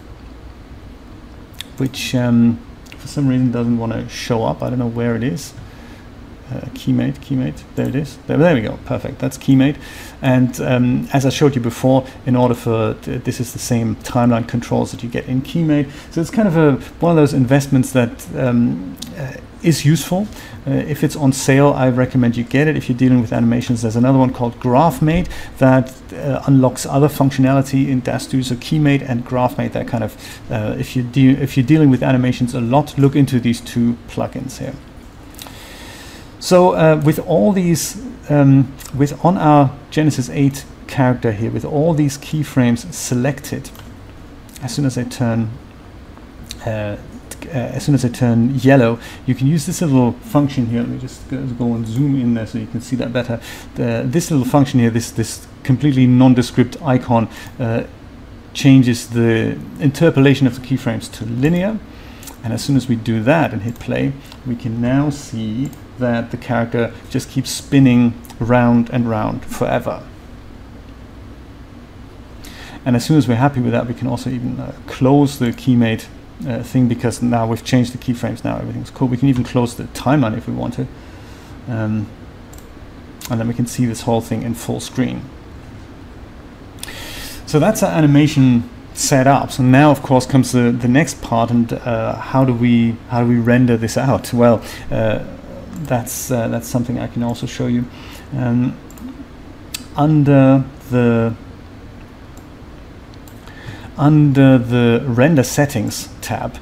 [1.79, 2.61] which um,
[2.97, 4.63] for some reason doesn't want to show up.
[4.63, 5.53] I don't know where it is.
[6.49, 8.19] Uh, Keymate, Keymate, there it is.
[8.29, 9.19] There, there we go, perfect.
[9.19, 9.77] That's Keymate.
[10.23, 14.47] And um, as I showed you before, in order for this is the same timeline
[14.47, 15.91] controls that you get in Keymate.
[16.13, 19.33] So it's kind of a one of those investments that um, uh,
[19.63, 20.29] is useful.
[20.67, 22.77] Uh, if it's on sale, I recommend you get it.
[22.77, 25.29] If you're dealing with animations, there's another one called GraphMate
[25.59, 28.43] that uh, unlocks other functionality in DAZ Studio.
[28.43, 32.03] So Keymate and GraphMate, that kind of, uh, if, you de- if you're dealing with
[32.03, 34.75] animations a lot, look into these two plugins here.
[36.47, 41.93] So uh, with all these, um, with on our Genesis 8 character here, with all
[41.93, 43.69] these keyframes selected,
[44.63, 45.51] as soon as I turn
[46.65, 46.99] uh,
[47.47, 50.83] uh, as soon as I turn yellow, you can use this little function here.
[50.83, 53.41] Let me just go, go and zoom in there so you can see that better.
[53.75, 57.29] The, this little function here, this this completely nondescript icon,
[57.59, 57.85] uh,
[58.55, 61.81] changes the interpolation of the keyframes to linear.
[62.47, 64.13] And as soon as we do that and hit play,
[64.47, 65.69] we can now see
[65.99, 70.05] that the character just keeps spinning round and round forever.
[72.85, 75.47] And as soon as we're happy with that, we can also even uh, close the
[75.47, 76.07] keymate
[76.47, 79.09] uh, thing because now we've changed the keyframes now everything's cool.
[79.09, 80.87] We can even close the timeline if we want to.
[81.67, 82.07] Um,
[83.29, 85.23] and then we can see this whole thing in full screen.
[87.45, 89.53] So that's our animation set up.
[89.53, 93.23] So now of course comes the, the next part and uh, how do we how
[93.23, 94.33] do we render this out?
[94.33, 95.25] Well uh,
[95.85, 97.85] that's uh, that's something I can also show you.
[98.33, 98.77] Um,
[99.97, 101.35] under the
[103.97, 106.59] under the render settings tab,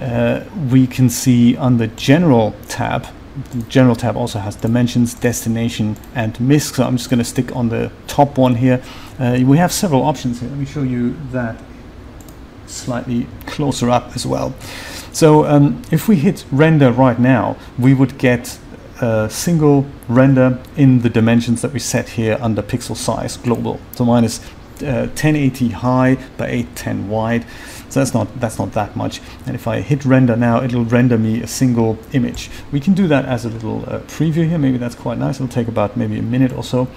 [0.00, 3.06] uh, we can see on the general tab,
[3.50, 6.76] the general tab also has dimensions, destination, and MISC.
[6.76, 8.82] So I'm just going to stick on the top one here.
[9.18, 10.48] Uh, we have several options here.
[10.48, 11.60] Let me show you that
[12.66, 14.54] slightly closer up as well.
[15.12, 18.58] So um, if we hit render right now, we would get
[19.00, 23.80] a single render in the dimensions that we set here under pixel size global.
[23.92, 27.44] So uh, 1080 high by 810 wide
[27.94, 29.20] so that's not that's not that much.
[29.46, 32.50] And if I hit render now it'll render me a single image.
[32.72, 34.58] We can do that as a little uh, preview here.
[34.58, 35.36] Maybe that's quite nice.
[35.36, 36.88] It'll take about maybe a minute or so.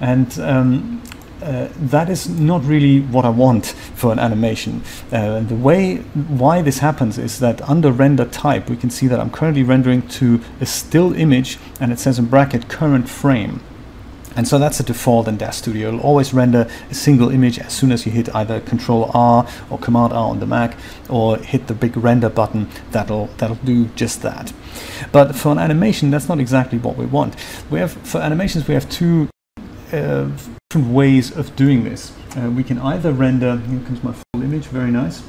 [0.00, 1.02] And um,
[1.42, 4.82] uh, that is not really what I want for an animation.
[5.10, 5.96] Uh, the way
[6.42, 10.06] why this happens is that under render type we can see that I'm currently rendering
[10.20, 13.60] to a still image and it says in bracket current frame.
[14.36, 15.88] And so that's a default in DAZ Studio.
[15.88, 19.78] It'll always render a single image as soon as you hit either Control R or
[19.78, 20.76] Command R on the Mac
[21.08, 22.68] or hit the big render button.
[22.90, 24.52] That'll that'll do just that.
[25.10, 27.34] But for an animation, that's not exactly what we want.
[27.70, 29.28] We have for animations we have two
[29.92, 30.28] uh,
[30.70, 32.12] different ways of doing this.
[32.36, 35.22] Uh, we can either render, here comes my full image, very nice.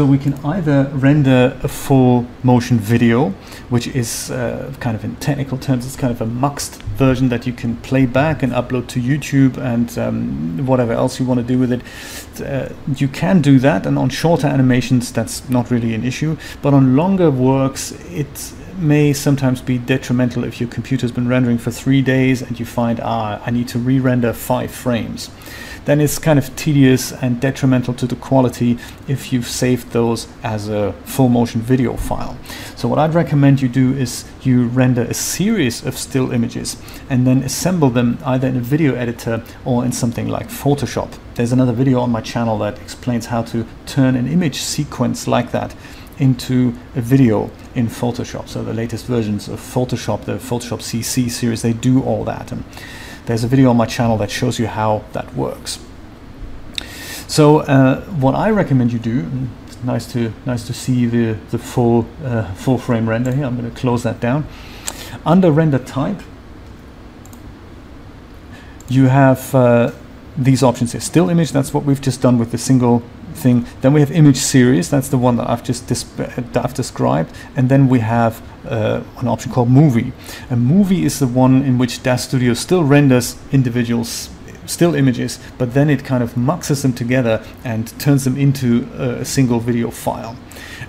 [0.00, 3.34] So we can either render a full motion video,
[3.68, 7.46] which is uh, kind of in technical terms, it's kind of a muxed version that
[7.46, 11.46] you can play back and upload to YouTube and um, whatever else you want to
[11.46, 11.82] do with it.
[12.40, 16.38] Uh, you can do that, and on shorter animations, that's not really an issue.
[16.62, 21.70] But on longer works, it may sometimes be detrimental if your computer's been rendering for
[21.70, 25.28] three days and you find, ah, I need to re render five frames
[25.84, 28.78] then it's kind of tedious and detrimental to the quality
[29.08, 32.36] if you've saved those as a full motion video file.
[32.76, 37.26] So what I'd recommend you do is you render a series of still images and
[37.26, 41.10] then assemble them either in a video editor or in something like Photoshop.
[41.34, 45.50] There's another video on my channel that explains how to turn an image sequence like
[45.52, 45.74] that
[46.18, 48.48] into a video in Photoshop.
[48.48, 52.52] So the latest versions of Photoshop, the Photoshop CC series, they do all that.
[52.52, 52.62] And
[53.30, 55.78] there's a video on my channel that shows you how that works.
[57.28, 59.30] So uh, what I recommend you do,
[59.68, 63.44] it's nice to nice to see the the full uh, full frame render here.
[63.44, 64.48] I'm going to close that down.
[65.24, 66.20] Under render type,
[68.88, 69.92] you have uh,
[70.36, 71.00] these options here.
[71.00, 73.00] Still image, that's what we've just done with the single
[73.34, 73.66] thing.
[73.80, 77.32] Then we have image series, that's the one that I've just that I've described.
[77.56, 80.12] And then we have uh, an option called movie.
[80.50, 84.30] A movie is the one in which DAZ Studio still renders individuals
[84.66, 89.20] still images, but then it kind of muxes them together and turns them into a,
[89.20, 90.36] a single video file.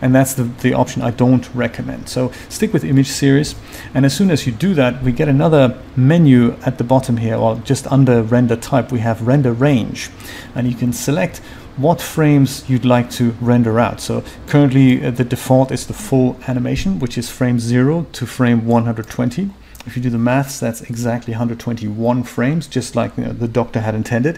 [0.01, 2.09] And that's the, the option I don't recommend.
[2.09, 3.55] So stick with image series.
[3.93, 7.35] And as soon as you do that, we get another menu at the bottom here,
[7.35, 10.09] or just under render type, we have render range.
[10.55, 11.41] And you can select
[11.77, 14.01] what frames you'd like to render out.
[14.01, 18.65] So currently uh, the default is the full animation, which is frame 0 to frame
[18.65, 19.49] 120.
[19.85, 23.81] If you do the maths, that's exactly 121 frames, just like you know, the doctor
[23.81, 24.37] had intended.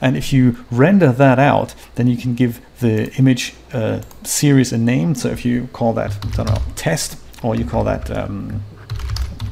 [0.00, 4.78] And if you render that out, then you can give the image uh, series a
[4.78, 5.14] name.
[5.14, 8.62] So if you call that, I don't know, test, or you call that um,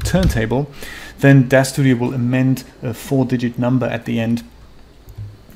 [0.05, 0.71] turntable,
[1.21, 4.43] then DAZ Studio will amend a four-digit number at the end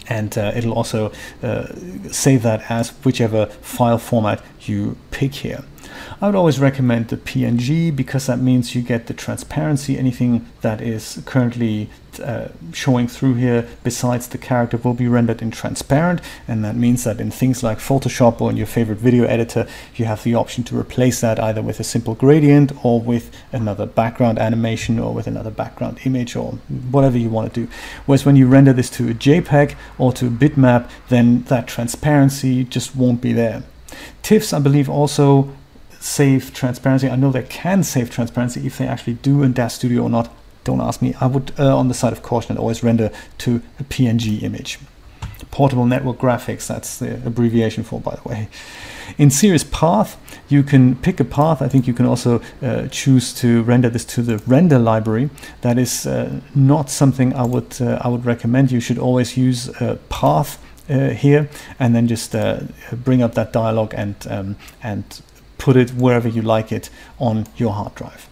[0.08, 1.66] and uh, it'll also uh,
[2.10, 5.64] save that as whichever file format you pick here.
[6.20, 9.98] I would always recommend the PNG because that means you get the transparency.
[9.98, 11.90] Anything that is currently
[12.20, 17.04] uh, showing through here besides the character will be rendered in transparent and that means
[17.04, 20.64] that in things like Photoshop or in your favorite video editor you have the option
[20.64, 25.26] to replace that either with a simple gradient or with another background animation or with
[25.26, 26.52] another background image or
[26.90, 27.72] whatever you want to do.
[28.06, 32.64] Whereas when you render this to a JPEG or to a bitmap then that transparency
[32.64, 33.62] just won't be there.
[34.22, 35.52] TIFFs I believe also
[36.04, 37.08] save transparency.
[37.08, 40.30] I know they can save transparency if they actually do in DAZ Studio or not.
[40.64, 41.14] Don't ask me.
[41.20, 44.78] I would uh, on the side of caution always render to a PNG image.
[45.50, 48.48] Portable Network Graphics, that's the abbreviation for, by the way.
[49.18, 50.16] In Series Path,
[50.48, 51.60] you can pick a path.
[51.60, 55.30] I think you can also uh, choose to render this to the render library.
[55.60, 58.72] That is uh, not something I would uh, I would recommend.
[58.72, 60.58] You should always use a path
[60.88, 61.48] uh, here
[61.78, 62.34] and then just
[63.04, 65.04] bring up that dialog and um, and
[65.58, 68.28] put it wherever you like it on your hard drive.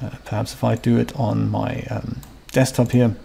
[0.00, 2.20] Uh, perhaps if I do it on my um,
[2.52, 3.16] desktop here,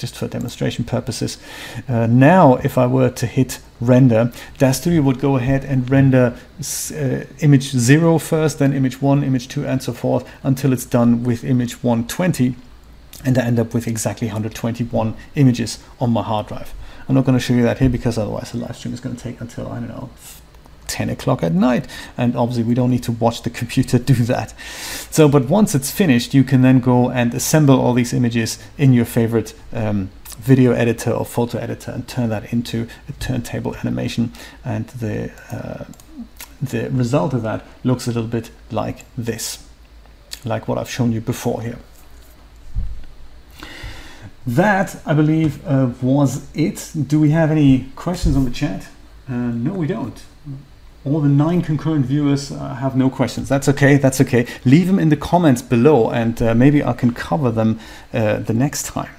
[0.00, 1.38] just for demonstration purposes.
[1.86, 6.34] Uh, now, if I were to hit render, DAZ Studio would go ahead and render
[6.60, 11.22] uh, image 0 first, then image 1, image 2, and so forth, until it's done
[11.22, 12.56] with image 120.
[13.24, 16.72] And I end up with exactly 121 images on my hard drive.
[17.06, 19.16] I'm not going to show you that here because otherwise the live stream is going
[19.16, 20.10] to take until, I don't know,
[20.90, 21.86] 10 o'clock at night.
[22.16, 24.52] And obviously we don't need to watch the computer do that.
[25.10, 28.92] So, but once it's finished, you can then go and assemble all these images in
[28.92, 34.32] your favorite um, video editor or photo editor and turn that into a turntable animation.
[34.64, 35.84] And the, uh,
[36.60, 39.64] the result of that looks a little bit like this,
[40.44, 41.78] like what I've shown you before here.
[44.46, 46.92] That, I believe, uh, was it.
[47.06, 48.88] Do we have any questions on the chat?
[49.28, 50.20] Uh, no, we don't
[51.04, 53.48] all the nine concurrent viewers uh, have no questions.
[53.48, 53.96] That's okay.
[53.96, 54.46] That's okay.
[54.64, 57.80] Leave them in the comments below, and uh, maybe I can cover them
[58.12, 59.10] uh, the next time.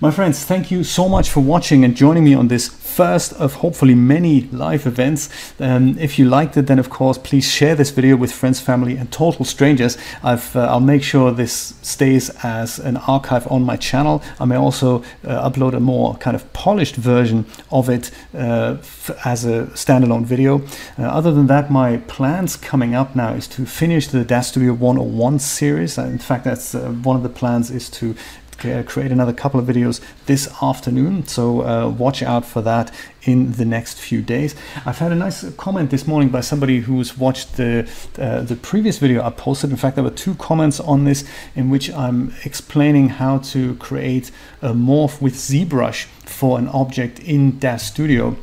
[0.00, 3.54] My friends, thank you so much for watching and joining me on this first of
[3.54, 5.28] hopefully many live events.
[5.60, 8.96] Um, if you liked it, then of course, please share this video with friends, family,
[8.96, 9.96] and total strangers.
[10.24, 14.22] i will uh, make sure this stays as an archive on my channel.
[14.40, 18.78] I may also uh, upload a more kind of polished version of it uh,
[19.24, 20.62] as a standalone video.
[20.98, 24.72] Uh, other than that, my plans coming up now is to finish the DAZ Studio
[24.72, 25.96] 101 series.
[25.96, 28.16] In fact, that's uh, one of the plans is to
[28.58, 31.26] create another couple of videos this afternoon.
[31.26, 32.92] So uh, watch out for that
[33.22, 34.54] in the next few days.
[34.84, 37.88] I've had a nice comment this morning by somebody who's watched the
[38.18, 39.70] uh, the previous video I posted.
[39.70, 44.30] In fact, there were two comments on this in which I'm explaining how to create
[44.62, 48.36] a morph with ZBrush for an object in DAZ Studio.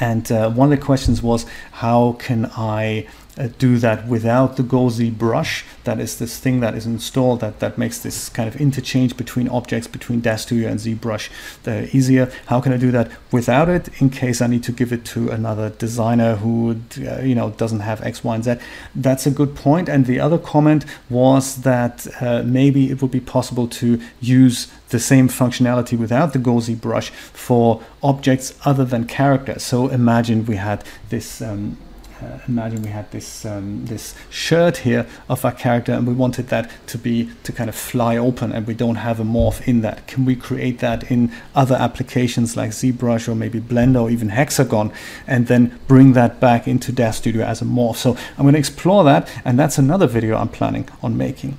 [0.00, 3.06] And uh, one of the questions was, how can I
[3.38, 5.64] uh, do that without the GoZ brush.
[5.84, 9.48] That is this thing that is installed that, that makes this kind of interchange between
[9.48, 11.30] objects between DAZ Studio and ZBrush
[11.66, 12.30] uh, easier.
[12.46, 15.30] How can I do that without it in case I need to give it to
[15.30, 18.56] another designer who uh, you know doesn't have X, Y, and Z?
[18.94, 19.88] That's a good point.
[19.88, 24.98] And the other comment was that uh, maybe it would be possible to use the
[24.98, 29.62] same functionality without the GoZ brush for objects other than characters.
[29.62, 31.76] So imagine we had this um,
[32.20, 36.48] uh, imagine we had this um, this shirt here of our character and we wanted
[36.48, 39.82] that to be to kind of fly open and we don't have a morph in
[39.82, 40.06] that.
[40.06, 44.92] Can we create that in other applications like ZBrush or maybe Blender or even Hexagon
[45.26, 47.96] and then bring that back into DAZ Studio as a morph?
[47.96, 51.56] So I'm going to explore that and that's another video I'm planning on making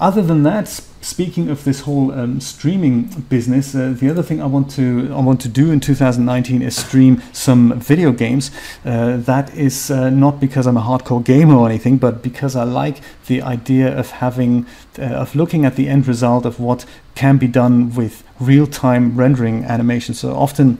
[0.00, 0.68] other than that
[1.02, 5.20] speaking of this whole um, streaming business, uh, the other thing I want to I
[5.20, 8.50] want to do in 2019 is stream some video games.
[8.84, 12.64] Uh, that is uh, not because I'm a hardcore gamer or anything, but because I
[12.64, 14.66] like the idea of having
[14.98, 19.64] uh, of looking at the end result of what can be done with real-time rendering
[19.64, 20.14] animation.
[20.14, 20.78] So often.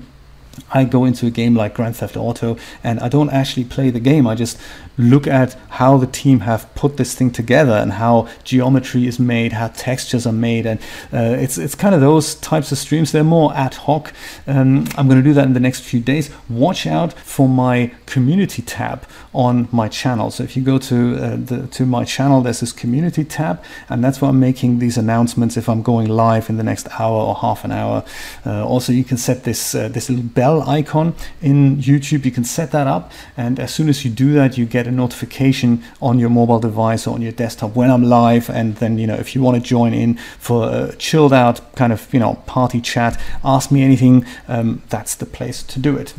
[0.71, 4.01] I go into a game like Grand Theft Auto and I don't actually play the
[4.01, 4.27] game.
[4.27, 4.59] I just
[4.99, 9.53] look at how the team have put this thing together and how geometry is made,
[9.53, 10.81] how textures are made, and
[11.13, 13.13] uh, it's it's kind of those types of streams.
[13.13, 14.13] They're more ad hoc.
[14.47, 16.31] Um, I'm going to do that in the next few days.
[16.49, 20.31] Watch out for my community tab on my channel.
[20.31, 24.05] So if you go to uh, the to my channel, there's this community tab, and
[24.05, 27.35] that's where I'm making these announcements if I'm going live in the next hour or
[27.37, 28.05] half an hour.
[28.45, 32.25] Uh, also, you can set this uh, this little bell icon in YouTube.
[32.27, 34.93] You can set that up, and as soon as you do that, you get get
[34.93, 38.51] a notification on your mobile device or on your desktop when I'm live.
[38.51, 41.93] And then, you know, if you want to join in for a chilled out kind
[41.93, 46.15] of, you know, party chat, ask me anything, um, that's the place to do it.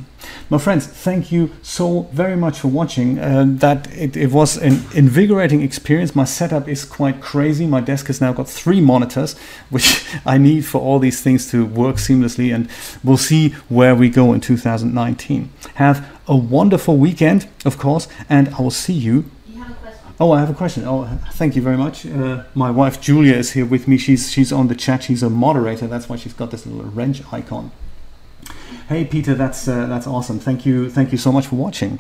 [0.50, 3.20] My friends, thank you so very much for watching.
[3.20, 6.16] Uh, that it, it, was an invigorating experience.
[6.16, 7.68] My setup is quite crazy.
[7.68, 9.38] My desk has now got three monitors,
[9.70, 12.54] which I need for all these things to work seamlessly.
[12.54, 12.70] And
[13.04, 15.50] we'll see where we go in 2019.
[15.76, 19.26] Have a wonderful weekend, of course, and I will see you.
[20.20, 20.84] Oh, I have a question.
[20.86, 22.06] Oh, thank you very much.
[22.06, 23.98] Uh, my wife Julia is here with me.
[23.98, 25.04] She's she's on the chat.
[25.04, 25.88] She's a moderator.
[25.88, 27.72] That's why she's got this little wrench icon.
[28.88, 30.40] Hey Peter, that's uh, that's awesome.
[30.40, 32.00] Thank you, thank you so much for watching.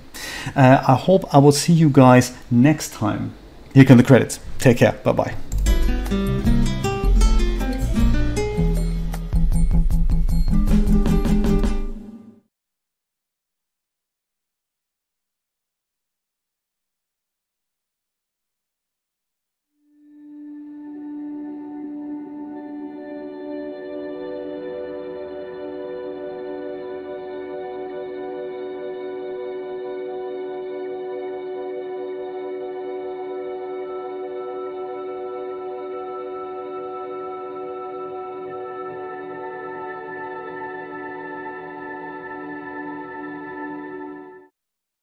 [0.55, 3.33] Uh, I hope I will see you guys next time.
[3.73, 4.39] Here come the credits.
[4.59, 4.93] Take care.
[5.03, 6.79] Bye bye.